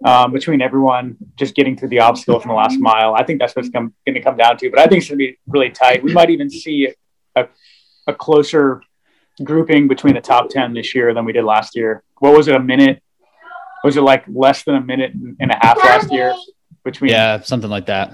um, 0.05 0.31
between 0.31 0.61
everyone 0.61 1.17
just 1.35 1.55
getting 1.55 1.75
through 1.77 1.89
the 1.89 1.99
obstacles 1.99 2.43
in 2.43 2.49
the 2.49 2.55
last 2.55 2.79
mile. 2.79 3.15
I 3.15 3.23
think 3.25 3.39
that's 3.39 3.53
what's 3.53 3.69
going 3.69 3.91
to 4.07 4.21
come 4.21 4.37
down 4.37 4.57
to. 4.59 4.69
But 4.69 4.79
I 4.79 4.87
think 4.87 5.01
it's 5.01 5.09
going 5.09 5.19
to 5.19 5.25
be 5.25 5.37
really 5.47 5.71
tight. 5.71 6.03
We 6.03 6.13
might 6.13 6.29
even 6.29 6.49
see 6.49 6.89
a, 7.35 7.47
a 8.07 8.13
closer 8.13 8.81
grouping 9.43 9.87
between 9.87 10.13
the 10.15 10.21
top 10.21 10.49
10 10.49 10.73
this 10.73 10.93
year 10.93 11.13
than 11.13 11.25
we 11.25 11.31
did 11.33 11.43
last 11.45 11.75
year. 11.75 12.03
What 12.19 12.35
was 12.35 12.47
it, 12.47 12.55
a 12.55 12.59
minute? 12.59 13.01
Was 13.83 13.97
it 13.97 14.01
like 14.01 14.23
less 14.27 14.63
than 14.63 14.75
a 14.75 14.81
minute 14.81 15.13
and 15.13 15.51
a 15.51 15.57
half 15.61 15.77
last 15.77 16.11
year 16.11 16.33
between 16.83 17.11
Yeah, 17.11 17.41
something 17.41 17.69
like 17.69 17.87
that. 17.87 18.13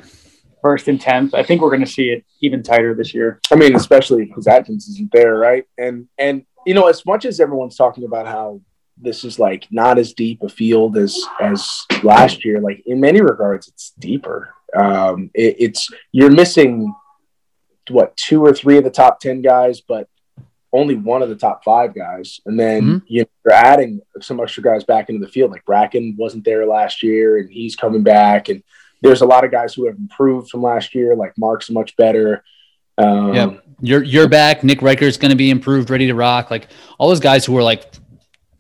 first 0.62 0.88
and 0.88 1.00
10th? 1.00 1.34
I 1.34 1.44
think 1.44 1.62
we're 1.62 1.70
going 1.70 1.86
to 1.86 1.92
see 1.92 2.10
it 2.10 2.26
even 2.42 2.64
tighter 2.64 2.94
this 2.96 3.14
year. 3.14 3.40
I 3.52 3.56
mean, 3.56 3.76
especially 3.76 4.26
because 4.26 4.48
Atkins 4.48 4.88
isn't 4.90 5.12
there, 5.12 5.36
right? 5.36 5.66
And 5.78 6.08
and 6.18 6.44
you 6.66 6.74
know, 6.74 6.88
as 6.88 7.06
much 7.06 7.26
as 7.26 7.40
everyone's 7.40 7.78
talking 7.78 8.04
about 8.04 8.28
how 8.28 8.62
this 9.02 9.24
is 9.24 9.40
like 9.40 9.66
not 9.72 9.98
as 9.98 10.14
deep 10.14 10.44
a 10.44 10.50
field 10.50 10.98
as 10.98 11.18
as 11.40 11.86
last 12.04 12.44
year, 12.44 12.60
like 12.60 12.84
in 12.86 13.00
many 13.00 13.22
regards, 13.22 13.68
it's 13.70 13.92
deeper. 14.00 14.54
Um, 14.76 15.32
it, 15.34 15.56
it's 15.60 15.88
you're 16.12 16.30
missing 16.32 16.94
what 17.90 18.18
two 18.18 18.44
or 18.44 18.54
three 18.54 18.78
of 18.78 18.84
the 18.84 18.90
top 18.90 19.20
ten 19.20 19.42
guys, 19.42 19.80
but 19.82 20.09
only 20.72 20.96
one 20.96 21.22
of 21.24 21.30
the 21.30 21.36
top 21.36 21.64
five 21.64 21.96
guys, 21.96 22.40
and 22.46 22.60
then 22.60 22.82
Mhm. 22.84 23.02
you 23.08 23.22
know, 23.22 23.28
you're 23.46 23.54
adding 23.54 24.02
some 24.22 24.40
extra 24.40 24.62
guys 24.64 24.84
back 24.84 25.10
into 25.10 25.26
the 25.26 25.32
field. 25.32 25.52
Like 25.52 25.66
Brakken 25.66 26.16
wasn't 26.18 26.46
there 26.46 26.66
last 26.66 27.02
year, 27.04 27.38
and 27.38 27.50
he's 27.50 27.76
coming 27.76 28.04
back, 28.04 28.50
and 28.50 28.62
there's 29.02 29.22
a 29.22 29.26
lot 29.26 29.44
of 29.44 29.52
guys 29.52 29.74
who 29.74 29.86
have 29.88 29.96
improved 29.98 30.50
from 30.50 30.62
last 30.62 30.94
year. 30.94 31.16
Like 31.16 31.34
Mark's 31.38 31.70
much 31.70 31.96
better. 31.98 32.44
Um, 32.98 33.34
Yep. 33.34 33.64
You're 33.82 34.04
you're 34.04 34.28
back. 34.28 34.64
Nick 34.64 34.82
Riker's 34.82 35.18
going 35.18 35.32
to 35.32 35.38
be 35.38 35.50
improved, 35.50 35.90
ready 35.90 36.08
to 36.08 36.14
rock. 36.16 36.52
Like 36.52 36.68
all 36.98 37.08
those 37.08 37.22
guys 37.22 37.46
who 37.46 37.54
were 37.54 37.64
like 37.64 37.86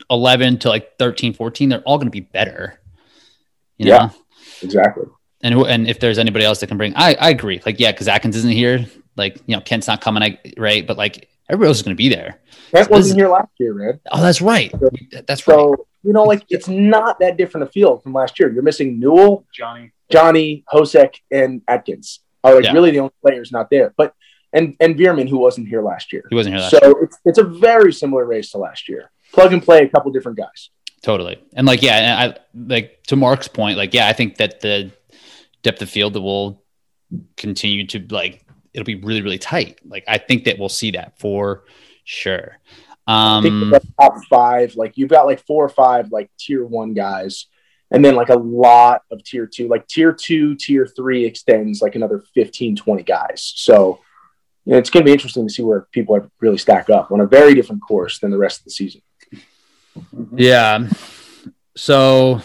11 0.09 0.59
to 0.59 0.69
like 0.69 0.97
13, 0.97 1.33
14, 1.33 1.69
they're 1.69 1.81
all 1.81 1.97
going 1.97 2.07
to 2.07 2.11
be 2.11 2.21
better. 2.21 2.79
You 3.77 3.85
know? 3.87 3.91
Yeah. 3.91 4.09
exactly. 4.61 5.05
And 5.43 5.53
who- 5.53 5.65
and 5.65 5.87
if 5.87 5.99
there's 5.99 6.17
anybody 6.19 6.43
else 6.45 6.59
that 6.61 6.67
can 6.67 6.77
bring, 6.77 6.93
I 6.95 7.15
I 7.15 7.29
agree. 7.29 7.61
Like 7.65 7.79
yeah, 7.79 7.91
because 7.91 8.07
Atkins 8.07 8.35
isn't 8.37 8.51
here. 8.51 8.85
Like 9.15 9.37
you 9.45 9.55
know, 9.55 9.61
Kent's 9.61 9.87
not 9.87 10.01
coming. 10.01 10.23
I, 10.23 10.37
right, 10.57 10.85
but 10.85 10.97
like 10.97 11.28
everybody 11.49 11.67
else 11.69 11.77
is 11.77 11.83
going 11.83 11.95
to 11.95 11.97
be 11.97 12.09
there. 12.09 12.39
Kent 12.71 12.89
wasn't 12.89 13.19
here 13.19 13.29
last 13.29 13.49
year, 13.59 13.73
man. 13.73 13.99
Oh, 14.11 14.21
that's 14.21 14.41
right. 14.41 14.71
That's 15.27 15.47
right. 15.47 15.55
So 15.55 15.85
you 16.03 16.13
know, 16.13 16.23
like 16.23 16.45
it's 16.49 16.67
not 16.67 17.19
that 17.19 17.35
different 17.37 17.67
a 17.67 17.71
field 17.71 18.03
from 18.03 18.13
last 18.13 18.39
year. 18.39 18.51
You're 18.51 18.63
missing 18.63 18.99
Newell, 18.99 19.45
Johnny. 19.53 19.91
Johnny, 20.11 20.63
Hosek, 20.71 21.15
and 21.31 21.61
Atkins 21.67 22.21
are 22.43 22.55
like 22.55 22.63
Yeah. 22.65 22.73
really 22.73 22.91
the 22.91 22.99
only 22.99 23.13
players 23.21 23.51
not 23.51 23.69
there. 23.69 23.93
But 23.97 24.13
and 24.53 24.75
and 24.79 24.95
Veerman, 24.95 25.29
who 25.29 25.37
wasn't 25.37 25.67
here 25.67 25.81
last 25.83 26.11
year. 26.13 26.23
He 26.29 26.35
wasn't 26.35 26.55
here 26.55 26.61
last 26.61 26.71
So 26.71 26.79
year. 26.81 27.03
it's 27.03 27.17
it's 27.25 27.37
a 27.37 27.43
very 27.43 27.91
similar 27.93 28.25
race 28.25 28.51
to 28.51 28.57
last 28.57 28.87
year. 28.89 29.11
Plug 29.33 29.53
and 29.53 29.61
play 29.61 29.79
a 29.83 29.89
couple 29.89 30.11
different 30.11 30.37
guys. 30.37 30.69
Totally. 31.01 31.41
And 31.53 31.67
like, 31.67 31.81
yeah, 31.81 31.97
and 32.23 32.33
I 32.33 32.39
like 32.75 33.03
to 33.07 33.15
Mark's 33.15 33.47
point, 33.47 33.77
like, 33.77 33.93
yeah, 33.93 34.07
I 34.07 34.13
think 34.13 34.37
that 34.37 34.59
the 34.61 34.91
depth 35.63 35.81
of 35.81 35.89
field 35.89 36.13
that 36.13 36.21
will 36.21 36.63
continue 37.37 37.85
to 37.87 38.05
like, 38.09 38.45
it'll 38.73 38.85
be 38.85 38.95
really, 38.95 39.21
really 39.21 39.37
tight. 39.37 39.79
Like, 39.85 40.03
I 40.07 40.17
think 40.17 40.45
that 40.45 40.59
we'll 40.59 40.69
see 40.69 40.91
that 40.91 41.19
for 41.19 41.63
sure. 42.03 42.57
I 43.07 43.41
think 43.41 43.53
Um, 43.53 43.69
the 43.71 43.81
top 43.99 44.23
five, 44.29 44.75
like 44.75 44.97
you've 44.97 45.09
got 45.09 45.25
like 45.25 45.43
four 45.45 45.65
or 45.65 45.69
five 45.69 46.11
like 46.11 46.29
tier 46.37 46.63
one 46.63 46.93
guys, 46.93 47.47
and 47.89 48.05
then 48.05 48.15
like 48.15 48.29
a 48.29 48.35
lot 48.35 49.01
of 49.11 49.23
tier 49.23 49.47
two, 49.47 49.67
like 49.67 49.87
tier 49.87 50.13
two, 50.13 50.55
tier 50.55 50.85
three 50.85 51.25
extends 51.25 51.81
like 51.81 51.95
another 51.95 52.23
15, 52.35 52.75
20 52.75 53.03
guys. 53.03 53.53
So 53.55 53.99
you 54.65 54.73
know, 54.73 54.77
it's 54.77 54.91
going 54.91 55.03
to 55.03 55.09
be 55.09 55.13
interesting 55.13 55.47
to 55.47 55.53
see 55.53 55.63
where 55.63 55.87
people 55.91 56.15
are 56.15 56.29
really 56.39 56.59
stack 56.59 56.91
up 56.91 57.11
on 57.11 57.21
a 57.21 57.25
very 57.25 57.55
different 57.55 57.81
course 57.81 58.19
than 58.19 58.29
the 58.29 58.37
rest 58.37 58.59
of 58.59 58.65
the 58.65 58.71
season. 58.71 59.01
yeah. 60.35 60.87
So 61.75 62.41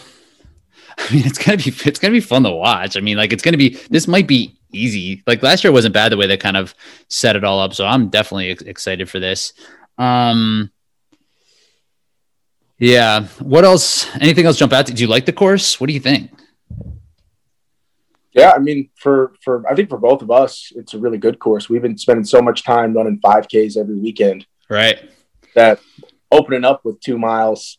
I 0.97 1.13
mean, 1.13 1.25
it's 1.25 1.37
gonna 1.37 1.57
be 1.57 1.73
it's 1.85 1.99
gonna 1.99 2.13
be 2.13 2.21
fun 2.21 2.43
to 2.43 2.51
watch. 2.51 2.97
I 2.97 3.01
mean, 3.01 3.17
like 3.17 3.33
it's 3.33 3.43
gonna 3.43 3.57
be 3.57 3.77
this 3.89 4.07
might 4.07 4.27
be 4.27 4.57
easy. 4.75 5.23
Like 5.25 5.41
last 5.43 5.63
year 5.63 5.71
wasn't 5.73 5.93
bad 5.93 6.11
the 6.11 6.17
way 6.17 6.27
they 6.27 6.37
kind 6.37 6.57
of 6.57 6.75
set 7.09 7.35
it 7.35 7.43
all 7.43 7.59
up. 7.59 7.73
So 7.73 7.85
I'm 7.85 8.09
definitely 8.09 8.49
ex- 8.51 8.63
excited 8.63 9.09
for 9.09 9.19
this. 9.19 9.53
Um, 9.97 10.71
yeah. 12.77 13.25
What 13.39 13.63
else? 13.65 14.13
Anything 14.17 14.45
else 14.45 14.57
jump 14.57 14.73
out? 14.73 14.85
Did 14.85 14.99
you 14.99 15.07
like 15.07 15.25
the 15.25 15.33
course? 15.33 15.79
What 15.79 15.87
do 15.87 15.93
you 15.93 15.99
think? 15.99 16.31
Yeah, 18.33 18.51
I 18.51 18.59
mean, 18.59 18.89
for 18.97 19.31
for 19.41 19.63
I 19.69 19.75
think 19.75 19.89
for 19.89 19.97
both 19.97 20.21
of 20.21 20.29
us, 20.29 20.73
it's 20.75 20.93
a 20.93 20.99
really 20.99 21.17
good 21.17 21.39
course. 21.39 21.69
We've 21.69 21.81
been 21.81 21.97
spending 21.97 22.25
so 22.25 22.41
much 22.41 22.63
time 22.63 22.93
running 22.93 23.19
5Ks 23.21 23.77
every 23.77 23.95
weekend 23.97 24.45
Right. 24.69 24.99
that 25.55 25.79
opening 26.31 26.65
up 26.65 26.83
with 26.83 26.99
two 26.99 27.17
miles 27.17 27.77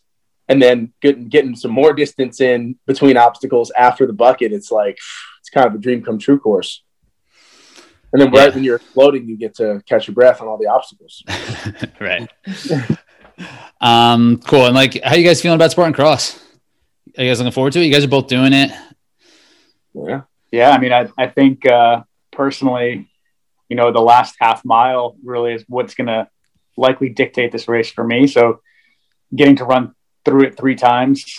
and 0.49 0.63
then 0.63 0.95
getting 1.03 1.29
getting 1.29 1.57
some 1.57 1.73
more 1.73 1.93
distance 1.93 2.41
in 2.41 2.79
between 2.87 3.19
obstacles 3.19 3.71
after 3.77 4.07
the 4.07 4.15
bucket, 4.15 4.51
it's 4.53 4.71
like 4.71 4.97
it's 5.41 5.51
kind 5.51 5.67
of 5.67 5.75
a 5.75 5.79
dream 5.79 6.03
come 6.03 6.19
true 6.19 6.39
course. 6.39 6.83
And 8.17 8.23
then 8.23 8.31
right 8.33 8.49
Yeah. 8.49 8.55
when 8.55 8.65
you're 8.65 8.79
floating, 8.79 9.29
you 9.29 9.37
get 9.37 9.55
to 9.57 9.83
catch 9.87 10.09
your 10.09 10.15
breath 10.15 10.41
on 10.41 10.49
all 10.49 10.57
the 10.57 10.69
obstacles. 10.69 11.23
right. 12.01 12.27
um, 13.79 14.39
cool. 14.39 14.65
And 14.65 14.75
like, 14.75 15.03
how 15.05 15.17
you 15.17 15.23
guys 15.23 15.43
feeling 15.43 15.57
about 15.57 15.71
Spartan 15.71 15.93
Cross? 15.93 16.43
Are 17.19 17.25
you 17.25 17.29
guys 17.31 17.39
looking 17.41 17.53
forward 17.53 17.75
to 17.75 17.81
it? 17.81 17.85
You 17.85 17.93
guys 17.93 18.05
are 18.05 18.09
both 18.09 18.27
doing 18.27 18.55
it. 18.55 18.71
Yeah. 19.93 20.23
Yeah, 20.51 20.71
I 20.71 20.79
mean, 20.79 20.95
I, 20.95 21.09
I 21.19 21.27
think 21.27 21.67
uh, 21.67 22.05
personally, 22.33 23.07
you 23.69 23.77
know, 23.77 23.93
the 23.93 24.01
last 24.01 24.37
half 24.41 24.65
mile 24.65 25.17
really 25.23 25.53
is 25.53 25.65
what's 25.69 25.95
going 25.95 26.07
to 26.07 26.27
likely 26.79 27.11
dictate 27.11 27.53
this 27.53 27.69
race 27.69 27.91
for 27.91 28.03
me. 28.03 28.27
So 28.27 28.61
getting 29.35 29.57
to 29.57 29.67
run 29.67 29.95
through 30.25 30.45
it 30.45 30.57
three 30.57 30.75
times 30.75 31.39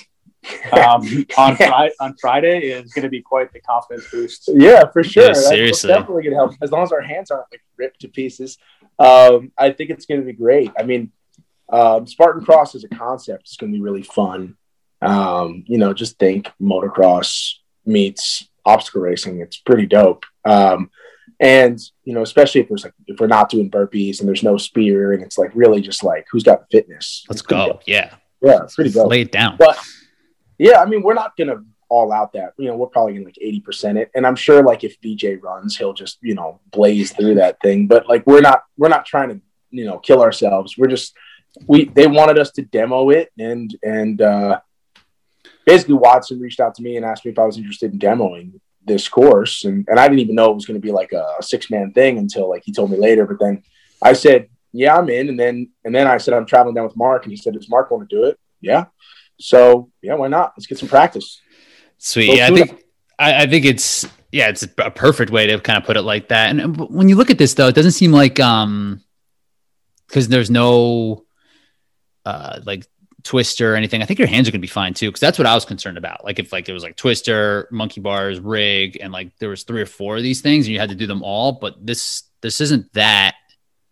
um, 0.73 1.01
on, 1.37 1.55
Fri- 1.55 1.93
on 1.99 2.15
Friday 2.19 2.67
is 2.71 2.93
going 2.93 3.03
to 3.03 3.09
be 3.09 3.21
quite 3.21 3.51
the 3.53 3.59
confidence 3.61 4.05
boost. 4.11 4.49
Yeah, 4.53 4.85
for 4.91 5.03
sure. 5.03 5.23
Yeah, 5.23 5.29
That's 5.29 5.47
seriously. 5.47 5.87
definitely 5.89 6.23
gonna 6.23 6.35
help 6.35 6.53
as 6.61 6.71
long 6.71 6.83
as 6.83 6.91
our 6.91 7.01
hands 7.01 7.31
aren't 7.31 7.45
like 7.51 7.61
ripped 7.77 8.01
to 8.01 8.07
pieces. 8.07 8.57
Um, 8.99 9.51
I 9.57 9.71
think 9.71 9.89
it's 9.89 10.05
gonna 10.05 10.21
be 10.21 10.33
great. 10.33 10.71
I 10.77 10.83
mean, 10.83 11.11
um, 11.69 12.07
Spartan 12.07 12.43
Cross 12.43 12.75
as 12.75 12.83
a 12.83 12.89
concept 12.89 13.47
is 13.49 13.57
gonna 13.57 13.71
be 13.73 13.81
really 13.81 14.03
fun. 14.03 14.55
Um, 15.01 15.63
you 15.67 15.77
know, 15.77 15.93
just 15.93 16.17
think 16.17 16.49
motocross 16.61 17.53
meets 17.85 18.47
obstacle 18.65 19.01
racing. 19.01 19.41
It's 19.41 19.57
pretty 19.57 19.85
dope. 19.85 20.25
Um, 20.45 20.89
and 21.39 21.79
you 22.03 22.13
know, 22.13 22.21
especially 22.23 22.61
if 22.61 22.67
there's 22.69 22.83
like 22.83 22.93
if 23.05 23.19
we're 23.19 23.27
not 23.27 23.49
doing 23.49 23.69
burpees 23.69 24.19
and 24.19 24.27
there's 24.27 24.41
no 24.43 24.57
spear 24.57 25.13
and 25.13 25.21
it's 25.21 25.37
like 25.37 25.51
really 25.53 25.81
just 25.81 26.03
like 26.03 26.25
who's 26.31 26.43
got 26.43 26.65
fitness. 26.71 27.25
Let's 27.29 27.41
It's 27.41 27.47
go. 27.47 27.67
dope. 27.67 27.81
Yeah. 27.85 28.15
Yeah, 28.41 28.63
it's 28.63 28.75
pretty 28.75 28.91
dope. 28.91 29.09
Lay 29.09 29.21
it 29.21 29.31
down. 29.31 29.55
But 29.57 29.77
yeah, 30.57 30.81
I 30.81 30.85
mean, 30.85 31.03
we're 31.03 31.13
not 31.13 31.35
gonna 31.37 31.63
all 31.89 32.11
out 32.11 32.33
that. 32.33 32.53
You 32.57 32.67
know, 32.67 32.75
we're 32.75 32.87
probably 32.87 33.13
gonna 33.13 33.25
like 33.25 33.37
eighty 33.41 33.59
percent 33.59 33.97
it, 33.97 34.11
and 34.15 34.25
I'm 34.25 34.35
sure 34.35 34.63
like 34.63 34.83
if 34.83 34.97
VJ 35.03 35.41
runs, 35.41 35.77
he'll 35.77 35.93
just 35.93 36.17
you 36.21 36.35
know 36.35 36.59
blaze 36.71 37.13
through 37.13 37.35
that 37.35 37.59
thing. 37.61 37.87
But 37.87 38.07
like 38.07 38.25
we're 38.25 38.41
not 38.41 38.63
we're 38.77 38.89
not 38.89 39.05
trying 39.05 39.29
to 39.29 39.41
you 39.71 39.85
know 39.85 39.99
kill 39.99 40.21
ourselves. 40.21 40.77
We're 40.77 40.87
just 40.87 41.13
we 41.65 41.85
they 41.85 42.07
wanted 42.07 42.37
us 42.37 42.51
to 42.51 42.61
demo 42.63 43.09
it, 43.09 43.31
and 43.37 43.75
and 43.83 44.21
uh, 44.21 44.59
basically 45.65 45.95
Watson 45.95 46.39
reached 46.39 46.59
out 46.59 46.75
to 46.75 46.83
me 46.83 46.97
and 46.97 47.05
asked 47.05 47.25
me 47.25 47.31
if 47.31 47.39
I 47.39 47.45
was 47.45 47.57
interested 47.57 47.93
in 47.93 47.99
demoing 47.99 48.59
this 48.85 49.07
course, 49.07 49.63
and 49.63 49.85
and 49.87 49.99
I 49.99 50.07
didn't 50.07 50.19
even 50.19 50.35
know 50.35 50.51
it 50.51 50.55
was 50.55 50.65
going 50.65 50.79
to 50.79 50.85
be 50.85 50.91
like 50.91 51.11
a 51.13 51.35
six 51.41 51.69
man 51.69 51.93
thing 51.93 52.17
until 52.17 52.49
like 52.49 52.63
he 52.65 52.71
told 52.71 52.91
me 52.91 52.97
later. 52.97 53.25
But 53.25 53.39
then 53.39 53.63
I 54.01 54.13
said, 54.13 54.49
yeah, 54.71 54.97
I'm 54.97 55.09
in, 55.09 55.29
and 55.29 55.39
then 55.39 55.69
and 55.83 55.93
then 55.93 56.07
I 56.07 56.17
said 56.17 56.33
I'm 56.33 56.45
traveling 56.45 56.75
down 56.75 56.85
with 56.85 56.97
Mark, 56.97 57.23
and 57.23 57.31
he 57.31 57.37
said, 57.37 57.53
does 57.53 57.69
Mark 57.69 57.89
to 57.89 58.05
do 58.09 58.25
it? 58.25 58.39
Yeah. 58.61 58.85
So 59.39 59.91
yeah, 60.01 60.15
why 60.15 60.27
not? 60.27 60.53
Let's 60.57 60.67
get 60.67 60.77
some 60.77 60.89
practice. 60.89 61.41
Sweet. 61.97 62.27
Go 62.27 62.33
Yeah, 62.33 62.47
I 62.47 62.51
think 62.51 62.83
I, 63.19 63.43
I 63.43 63.47
think 63.47 63.65
it's 63.65 64.07
yeah, 64.31 64.49
it's 64.49 64.63
a 64.63 64.91
perfect 64.91 65.31
way 65.31 65.47
to 65.47 65.59
kind 65.59 65.77
of 65.77 65.85
put 65.85 65.97
it 65.97 66.01
like 66.01 66.29
that. 66.29 66.49
And 66.49 66.79
uh, 66.79 66.85
when 66.85 67.09
you 67.09 67.15
look 67.15 67.29
at 67.29 67.37
this 67.37 67.53
though, 67.53 67.67
it 67.67 67.75
doesn't 67.75 67.91
seem 67.91 68.11
like 68.11 68.39
um 68.39 69.01
because 70.07 70.27
there's 70.27 70.49
no 70.49 71.25
uh 72.25 72.59
like 72.65 72.85
twister 73.23 73.73
or 73.73 73.75
anything. 73.75 74.01
I 74.01 74.05
think 74.05 74.19
your 74.19 74.27
hands 74.27 74.47
are 74.47 74.51
gonna 74.51 74.61
be 74.61 74.67
fine 74.67 74.93
too, 74.93 75.09
because 75.09 75.21
that's 75.21 75.37
what 75.37 75.45
I 75.45 75.55
was 75.55 75.65
concerned 75.65 75.97
about. 75.97 76.23
Like 76.23 76.39
if 76.39 76.51
like 76.51 76.65
there 76.65 76.73
was 76.73 76.83
like 76.83 76.95
twister, 76.95 77.67
monkey 77.71 78.01
bars, 78.01 78.39
rig, 78.39 78.97
and 79.01 79.11
like 79.11 79.37
there 79.39 79.49
was 79.49 79.63
three 79.63 79.81
or 79.81 79.85
four 79.85 80.17
of 80.17 80.23
these 80.23 80.41
things 80.41 80.65
and 80.65 80.73
you 80.73 80.79
had 80.79 80.89
to 80.89 80.95
do 80.95 81.07
them 81.07 81.23
all, 81.23 81.53
but 81.53 81.85
this 81.85 82.23
this 82.41 82.61
isn't 82.61 82.91
that. 82.93 83.35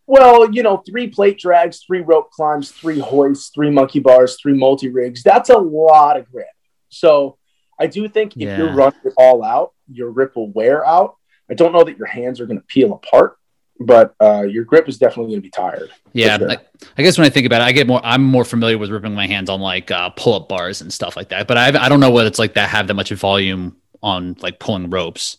Well, 0.07 0.51
you 0.51 0.61
know, 0.61 0.77
three 0.87 1.07
plate 1.07 1.39
drags, 1.39 1.83
three 1.85 2.01
rope 2.01 2.29
climbs, 2.31 2.71
three 2.71 2.99
hoists, 2.99 3.49
three 3.53 3.71
monkey 3.71 3.99
bars, 3.99 4.37
three 4.41 4.53
multi 4.53 4.89
rigs. 4.89 5.23
That's 5.23 5.49
a 5.49 5.57
lot 5.57 6.17
of 6.17 6.31
grip. 6.31 6.47
So 6.89 7.37
I 7.79 7.87
do 7.87 8.07
think 8.07 8.33
if 8.35 8.43
Yeah. 8.43 8.57
you're 8.57 8.73
running 8.73 8.99
it 9.03 9.13
all 9.17 9.43
out, 9.43 9.73
your 9.91 10.11
grip 10.11 10.35
will 10.35 10.51
wear 10.51 10.85
out. 10.85 11.15
I 11.49 11.53
don't 11.55 11.73
know 11.73 11.83
that 11.83 11.97
your 11.97 12.07
hands 12.07 12.39
are 12.39 12.45
going 12.45 12.59
to 12.59 12.65
peel 12.67 12.93
apart, 12.93 13.37
but 13.79 14.15
uh, 14.21 14.43
your 14.43 14.63
grip 14.63 14.87
is 14.87 14.97
definitely 14.97 15.31
going 15.33 15.41
to 15.41 15.43
be 15.43 15.49
tired. 15.49 15.89
Yeah, 16.13 16.37
sure. 16.37 16.51
I, 16.51 16.57
I 16.97 17.03
guess 17.03 17.17
when 17.17 17.25
I 17.25 17.29
think 17.29 17.45
about 17.45 17.61
it, 17.61 17.65
I 17.65 17.71
get 17.71 17.87
more. 17.87 18.01
I'm 18.03 18.23
more 18.23 18.45
familiar 18.45 18.77
with 18.77 18.89
ripping 18.91 19.13
my 19.13 19.27
hands 19.27 19.49
on 19.49 19.59
like 19.59 19.91
uh, 19.91 20.09
pull-up 20.11 20.47
bars 20.47 20.81
and 20.81 20.93
stuff 20.93 21.15
like 21.17 21.29
that. 21.29 21.47
But 21.47 21.57
I, 21.57 21.85
I 21.85 21.89
don't 21.89 21.99
know 21.99 22.11
what 22.11 22.25
it's 22.27 22.39
like 22.39 22.53
that 22.53 22.69
have 22.69 22.87
that 22.87 22.93
much 22.93 23.09
volume 23.11 23.75
on 24.01 24.37
like 24.39 24.59
pulling 24.59 24.89
ropes. 24.89 25.37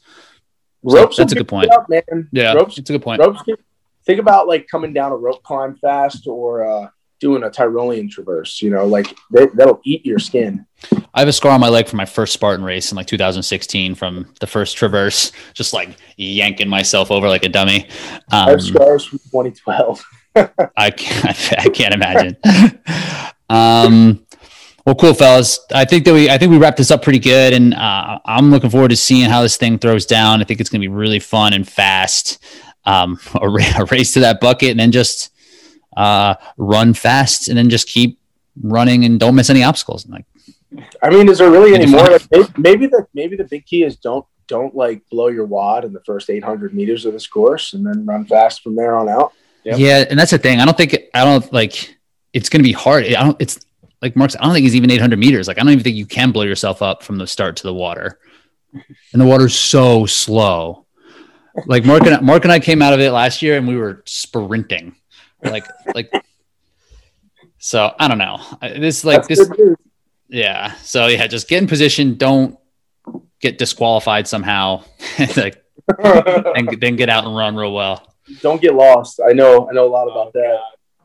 So 0.89 0.97
Ropes. 0.97 1.17
that's 1.17 1.33
a 1.33 1.37
good 1.37 1.49
point. 1.49 1.71
Up, 1.73 1.89
man. 1.89 2.29
Yeah, 2.31 2.53
Ropes. 2.53 2.79
it's 2.79 2.91
a 2.91 2.93
good 2.93 3.03
point. 3.03 3.21
Ropes. 3.21 3.43
Can, 3.43 3.57
think 4.07 4.21
about 4.21 4.47
like 4.49 4.67
coming 4.69 4.93
down 4.93 5.13
a 5.13 5.17
rope 5.17 5.43
climb 5.43 5.77
fast 5.77 6.27
or 6.27 6.65
uh, 6.67 6.89
doing 7.21 7.43
a 7.43 7.49
Tyrolean 7.51 8.11
traverse. 8.11 8.63
You 8.63 8.71
know, 8.71 8.87
like 8.87 9.15
they, 9.33 9.47
that'll 9.55 9.81
eat 9.85 10.05
your 10.07 10.19
skin. 10.19 10.65
I 11.15 11.21
have 11.21 11.29
a 11.29 11.33
scar 11.33 11.53
on 11.53 11.61
my 11.61 11.69
leg 11.69 11.89
from 11.89 11.97
my 11.97 12.05
first 12.05 12.33
Spartan 12.35 12.65
race 12.65 12.93
in 12.93 12.97
like 12.97 13.07
2016 13.07 13.95
from 13.95 14.33
the 14.41 14.47
first 14.47 14.77
traverse, 14.77 15.33
just 15.55 15.73
like 15.73 15.97
yanking 16.17 16.69
myself 16.69 17.11
over 17.11 17.29
like 17.29 17.45
a 17.45 17.49
dummy. 17.49 17.89
I 18.31 18.43
Um, 18.43 18.49
have 18.51 18.63
scars 18.63 19.05
from 19.07 19.19
2012. 19.19 20.05
I 20.77 20.91
can't, 20.91 21.53
I 21.59 21.69
can't 21.71 21.95
imagine. 21.95 22.37
um, 23.49 24.23
well, 24.85 24.95
cool, 24.95 25.15
fellas. 25.15 25.59
I 25.75 25.85
think 25.85 26.05
that 26.05 26.15
we, 26.15 26.31
I 26.31 26.39
think 26.39 26.53
we 26.53 26.59
wrapped 26.59 26.77
this 26.77 26.91
up 26.91 27.03
pretty 27.03 27.19
good, 27.19 27.53
and 27.55 27.75
uh, 27.75 28.19
I'm 28.25 28.51
looking 28.51 28.71
forward 28.71 28.89
to 28.91 28.97
seeing 28.97 29.29
how 29.29 29.43
this 29.43 29.57
thing 29.57 29.79
throws 29.79 30.07
down. 30.07 30.41
I 30.41 30.45
think 30.45 30.61
it's 30.61 30.71
going 30.71 30.81
to 30.81 30.89
be 30.89 30.93
really 30.95 31.19
fun 31.19 31.55
and 31.55 31.67
fast. 31.69 32.39
Um, 32.87 33.19
a, 33.41 33.49
ra- 33.49 33.79
a 33.79 33.85
race 33.87 34.13
to 34.15 34.21
that 34.21 34.41
bucket, 34.41 34.71
and 34.71 34.81
then 34.81 34.93
just 34.93 35.33
uh, 35.97 36.35
run 36.57 36.95
fast, 36.95 37.49
and 37.49 37.59
then 37.59 37.69
just 37.69 37.89
keep 37.89 38.19
running 38.63 39.05
and 39.05 39.21
don't 39.21 39.35
miss 39.35 39.51
any 39.51 39.63
obstacles. 39.63 40.07
Like, 40.09 40.25
I 41.03 41.11
mean, 41.11 41.29
is 41.29 41.39
there 41.39 41.51
really 41.51 41.75
any 41.75 41.87
more? 41.87 42.05
Like, 42.07 42.31
may- 42.31 42.47
maybe 42.57 42.87
the 42.87 43.07
maybe 43.15 43.37
the 43.37 43.45
big 43.45 43.67
key 43.67 43.83
is 43.83 43.97
don't 43.97 44.25
don't 44.47 44.75
like 44.75 45.03
blow 45.11 45.29
your 45.29 45.47
wad 45.47 45.85
in 45.85 45.93
the 45.93 46.03
first 46.05 46.31
800 46.31 46.73
meters 46.75 47.05
of 47.05 47.13
this 47.13 47.27
course, 47.27 47.73
and 47.73 47.85
then 47.85 48.07
run 48.07 48.25
fast 48.25 48.63
from 48.63 48.77
there 48.77 48.97
on 48.97 49.09
out. 49.09 49.33
Yep. 49.65 49.79
yeah, 49.79 50.05
and 50.09 50.19
that's 50.19 50.31
the 50.31 50.39
thing. 50.39 50.61
I 50.61 50.65
don't 50.65 50.77
think 50.77 50.97
I 51.13 51.25
don't 51.25 51.53
like 51.53 51.97
it's 52.33 52.49
going 52.49 52.61
to 52.61 52.69
be 52.69 52.73
hard. 52.73 53.05
I 53.07 53.25
don't. 53.25 53.41
It's 53.41 53.65
like 54.03 54.15
Mark's. 54.15 54.37
I 54.37 54.45
don't 54.45 54.53
think 54.53 54.67
it's 54.67 54.75
even 54.75 54.91
800 54.91 55.19
meters. 55.19 55.49
Like 55.49 55.59
I 55.59 55.63
don't 55.63 55.73
even 55.73 55.83
think 55.83 55.97
you 55.97 56.07
can 56.07 56.31
blow 56.31 56.43
yourself 56.43 56.83
up 56.83 57.03
from 57.03 57.19
the 57.19 57.27
start 57.27 57.57
to 57.57 57.63
the 57.65 57.75
water, 57.75 58.19
and 59.13 59.21
the 59.21 59.27
water's 59.27 59.55
so 59.55 60.07
slow. 60.07 60.86
Like 61.65 61.85
Mark 61.85 62.07
and 62.07 62.21
Mark 62.25 62.45
and 62.45 62.53
I 62.53 62.61
came 62.61 62.83
out 62.83 62.93
of 62.93 63.01
it 63.01 63.11
last 63.11 63.41
year, 63.43 63.57
and 63.57 63.67
we 63.67 63.77
were 63.77 64.03
sprinting, 64.07 64.95
like 65.43 65.67
like. 65.95 66.11
So 67.59 67.95
I 67.99 68.09
don't 68.09 68.19
know. 68.19 68.41
This 68.61 69.05
like 69.05 69.27
That's 69.27 69.49
this. 69.49 69.77
Yeah. 70.29 70.75
So 70.77 71.07
yeah, 71.07 71.27
just 71.27 71.49
get 71.49 71.63
in 71.63 71.69
position. 71.69 72.17
Don't 72.17 72.59
get 73.41 73.59
disqualified 73.59 74.29
somehow. 74.29 74.85
like 75.37 75.63
and 75.99 76.69
then 76.81 76.97
get 76.97 77.09
out 77.09 77.25
and 77.25 77.35
run 77.35 77.57
real 77.57 77.73
well. 77.73 78.15
don't 78.43 78.61
get 78.61 78.75
lost. 78.75 79.21
I 79.27 79.33
know 79.33 79.69
I 79.69 79.73
know 79.73 79.87
a 79.87 79.89
lot 79.89 80.05
about 80.05 80.29
oh, 80.29 80.31
that. 80.35 80.59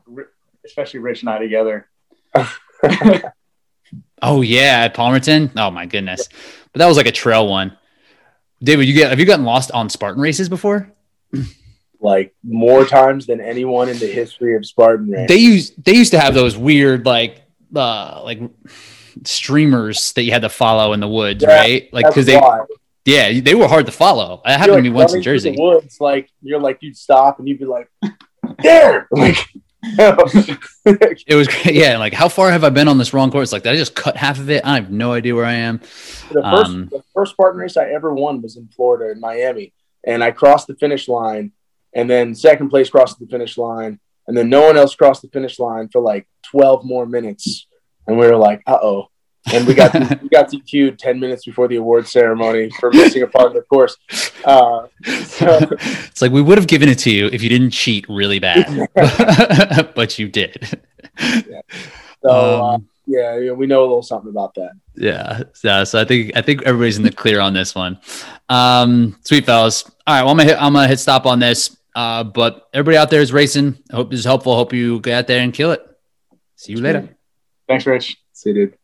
Ri- 0.06 0.24
Especially 0.64 1.00
Rich 1.00 1.22
and 1.22 1.30
I 1.30 1.38
together. 1.38 1.88
Oh 4.22 4.40
yeah, 4.40 4.84
at 4.84 4.94
Palmerton. 4.94 5.50
Oh 5.56 5.72
my 5.72 5.84
goodness, 5.84 6.28
but 6.72 6.78
that 6.78 6.86
was 6.86 6.96
like 6.96 7.06
a 7.06 7.12
trail 7.12 7.48
one. 7.48 7.76
David, 8.62 8.86
you 8.88 8.94
get 8.94 9.10
have 9.10 9.18
you 9.18 9.26
gotten 9.26 9.44
lost 9.44 9.70
on 9.72 9.88
Spartan 9.88 10.20
races 10.22 10.48
before? 10.48 10.90
Like 12.00 12.34
more 12.42 12.84
times 12.84 13.26
than 13.26 13.40
anyone 13.40 13.88
in 13.88 13.98
the 13.98 14.06
history 14.06 14.56
of 14.56 14.66
Spartan 14.66 15.10
race. 15.10 15.28
They 15.28 15.36
used 15.36 15.84
they 15.84 15.94
used 15.94 16.12
to 16.12 16.20
have 16.20 16.34
those 16.34 16.56
weird 16.56 17.06
like 17.06 17.42
uh 17.74 18.20
like 18.24 18.40
streamers 19.24 20.12
that 20.14 20.22
you 20.24 20.32
had 20.32 20.42
to 20.42 20.48
follow 20.48 20.92
in 20.92 21.00
the 21.00 21.08
woods, 21.08 21.44
Yeah, 21.46 21.54
right? 21.56 21.92
Like 21.92 22.06
because 22.06 22.26
they 22.26 22.36
why. 22.36 22.60
yeah 23.04 23.40
they 23.40 23.54
were 23.54 23.68
hard 23.68 23.86
to 23.86 23.92
follow. 23.92 24.40
That 24.44 24.50
You're, 24.52 24.58
happened 24.58 24.68
to 24.68 24.74
like, 24.74 24.82
me 24.84 24.90
once 24.90 25.14
in 25.14 25.22
Jersey. 25.22 25.52
The 25.52 25.62
woods, 25.62 25.96
like 26.00 26.28
you're 26.42 26.60
like 26.60 26.78
you'd 26.80 26.96
stop 26.96 27.38
and 27.38 27.48
you'd 27.48 27.58
be 27.58 27.64
like, 27.66 27.88
there. 28.62 29.08
Like, 29.16 29.36
It 31.26 31.34
was 31.34 31.48
great. 31.48 31.74
Yeah, 31.74 31.98
like 31.98 32.12
how 32.12 32.28
far 32.28 32.50
have 32.50 32.64
I 32.64 32.70
been 32.70 32.88
on 32.88 32.98
this 32.98 33.12
wrong 33.12 33.30
course? 33.30 33.52
Like 33.52 33.62
did 33.62 33.72
I 33.72 33.76
just 33.76 33.94
cut 33.94 34.16
half 34.16 34.38
of 34.38 34.48
it? 34.50 34.64
I 34.64 34.74
have 34.74 34.90
no 34.90 35.12
idea 35.12 35.34
where 35.34 35.44
I 35.44 35.54
am. 35.54 35.78
The 36.30 36.42
first, 36.42 36.70
Um, 36.70 36.88
the 36.90 37.02
first 37.14 37.32
Spartan 37.32 37.60
race 37.60 37.76
I 37.76 37.88
ever 37.90 38.12
won 38.14 38.42
was 38.42 38.56
in 38.56 38.68
Florida, 38.68 39.12
in 39.12 39.20
Miami, 39.20 39.72
and 40.04 40.22
I 40.22 40.30
crossed 40.30 40.66
the 40.66 40.74
finish 40.76 41.08
line, 41.08 41.52
and 41.94 42.08
then 42.08 42.34
second 42.34 42.68
place 42.70 42.90
crossed 42.90 43.18
the 43.18 43.26
finish 43.26 43.58
line, 43.58 44.00
and 44.26 44.36
then 44.36 44.48
no 44.48 44.62
one 44.66 44.76
else 44.76 44.94
crossed 44.94 45.22
the 45.22 45.28
finish 45.28 45.58
line 45.58 45.88
for 45.92 46.00
like 46.00 46.26
twelve 46.42 46.84
more 46.84 47.06
minutes, 47.06 47.66
and 48.06 48.18
we 48.18 48.26
were 48.26 48.36
like, 48.36 48.62
"Uh 48.66 48.78
oh, 48.82 49.08
and 49.52 49.66
we 49.66 49.74
got 49.74 49.92
we 50.22 50.28
got 50.28 50.50
DQ'd 50.50 50.98
ten 50.98 51.18
minutes 51.18 51.44
before 51.44 51.68
the 51.68 51.76
award 51.76 52.06
ceremony 52.06 52.70
for 52.78 52.90
missing 52.92 53.22
a 53.22 53.26
part 53.26 53.46
of 53.48 53.54
the 53.54 53.62
course. 53.62 53.96
Uh, 54.44 54.86
so, 55.24 55.58
It's 55.80 56.22
like 56.22 56.32
we 56.32 56.42
would 56.42 56.58
have 56.58 56.66
given 56.66 56.88
it 56.88 56.98
to 57.00 57.10
you 57.10 57.26
if 57.32 57.42
you 57.42 57.48
didn't 57.48 57.70
cheat 57.70 58.06
really 58.08 58.38
bad, 58.38 58.88
but 59.94 60.18
you 60.18 60.28
did. 60.28 60.80
so 61.18 62.28
uh, 62.28 62.74
Um, 62.74 62.88
yeah, 63.06 63.36
yeah, 63.38 63.52
we 63.52 63.66
know 63.66 63.80
a 63.80 63.86
little 63.86 64.02
something 64.02 64.30
about 64.30 64.54
that. 64.54 64.72
Yeah, 64.94 65.42
yeah. 65.64 65.84
So 65.84 66.00
I 66.00 66.04
think 66.04 66.32
I 66.36 66.42
think 66.42 66.62
everybody's 66.62 66.96
in 66.98 67.02
the 67.02 67.10
clear 67.12 67.40
on 67.40 67.52
this 67.52 67.74
one. 67.74 67.98
Um, 68.48 69.18
sweet 69.24 69.44
fellas. 69.46 69.84
All 70.06 70.14
right, 70.14 70.22
well 70.22 70.30
I'm 70.30 70.36
gonna 70.36 70.48
hit, 70.50 70.62
I'm 70.62 70.72
gonna 70.72 70.88
hit 70.88 71.00
stop 71.00 71.26
on 71.26 71.40
this. 71.40 71.76
Uh, 71.94 72.24
but 72.24 72.68
everybody 72.72 72.96
out 72.96 73.10
there 73.10 73.20
is 73.20 73.32
racing. 73.32 73.76
I 73.92 73.96
hope 73.96 74.10
this 74.10 74.20
is 74.20 74.24
helpful. 74.24 74.54
Hope 74.54 74.72
you 74.72 75.00
get 75.00 75.12
out 75.14 75.26
there 75.26 75.40
and 75.40 75.52
kill 75.52 75.72
it. 75.72 75.84
See 76.56 76.72
you 76.72 76.80
later. 76.80 77.08
Thanks, 77.68 77.84
Rich. 77.84 78.16
See, 78.32 78.50
you, 78.50 78.54
dude. 78.54 78.74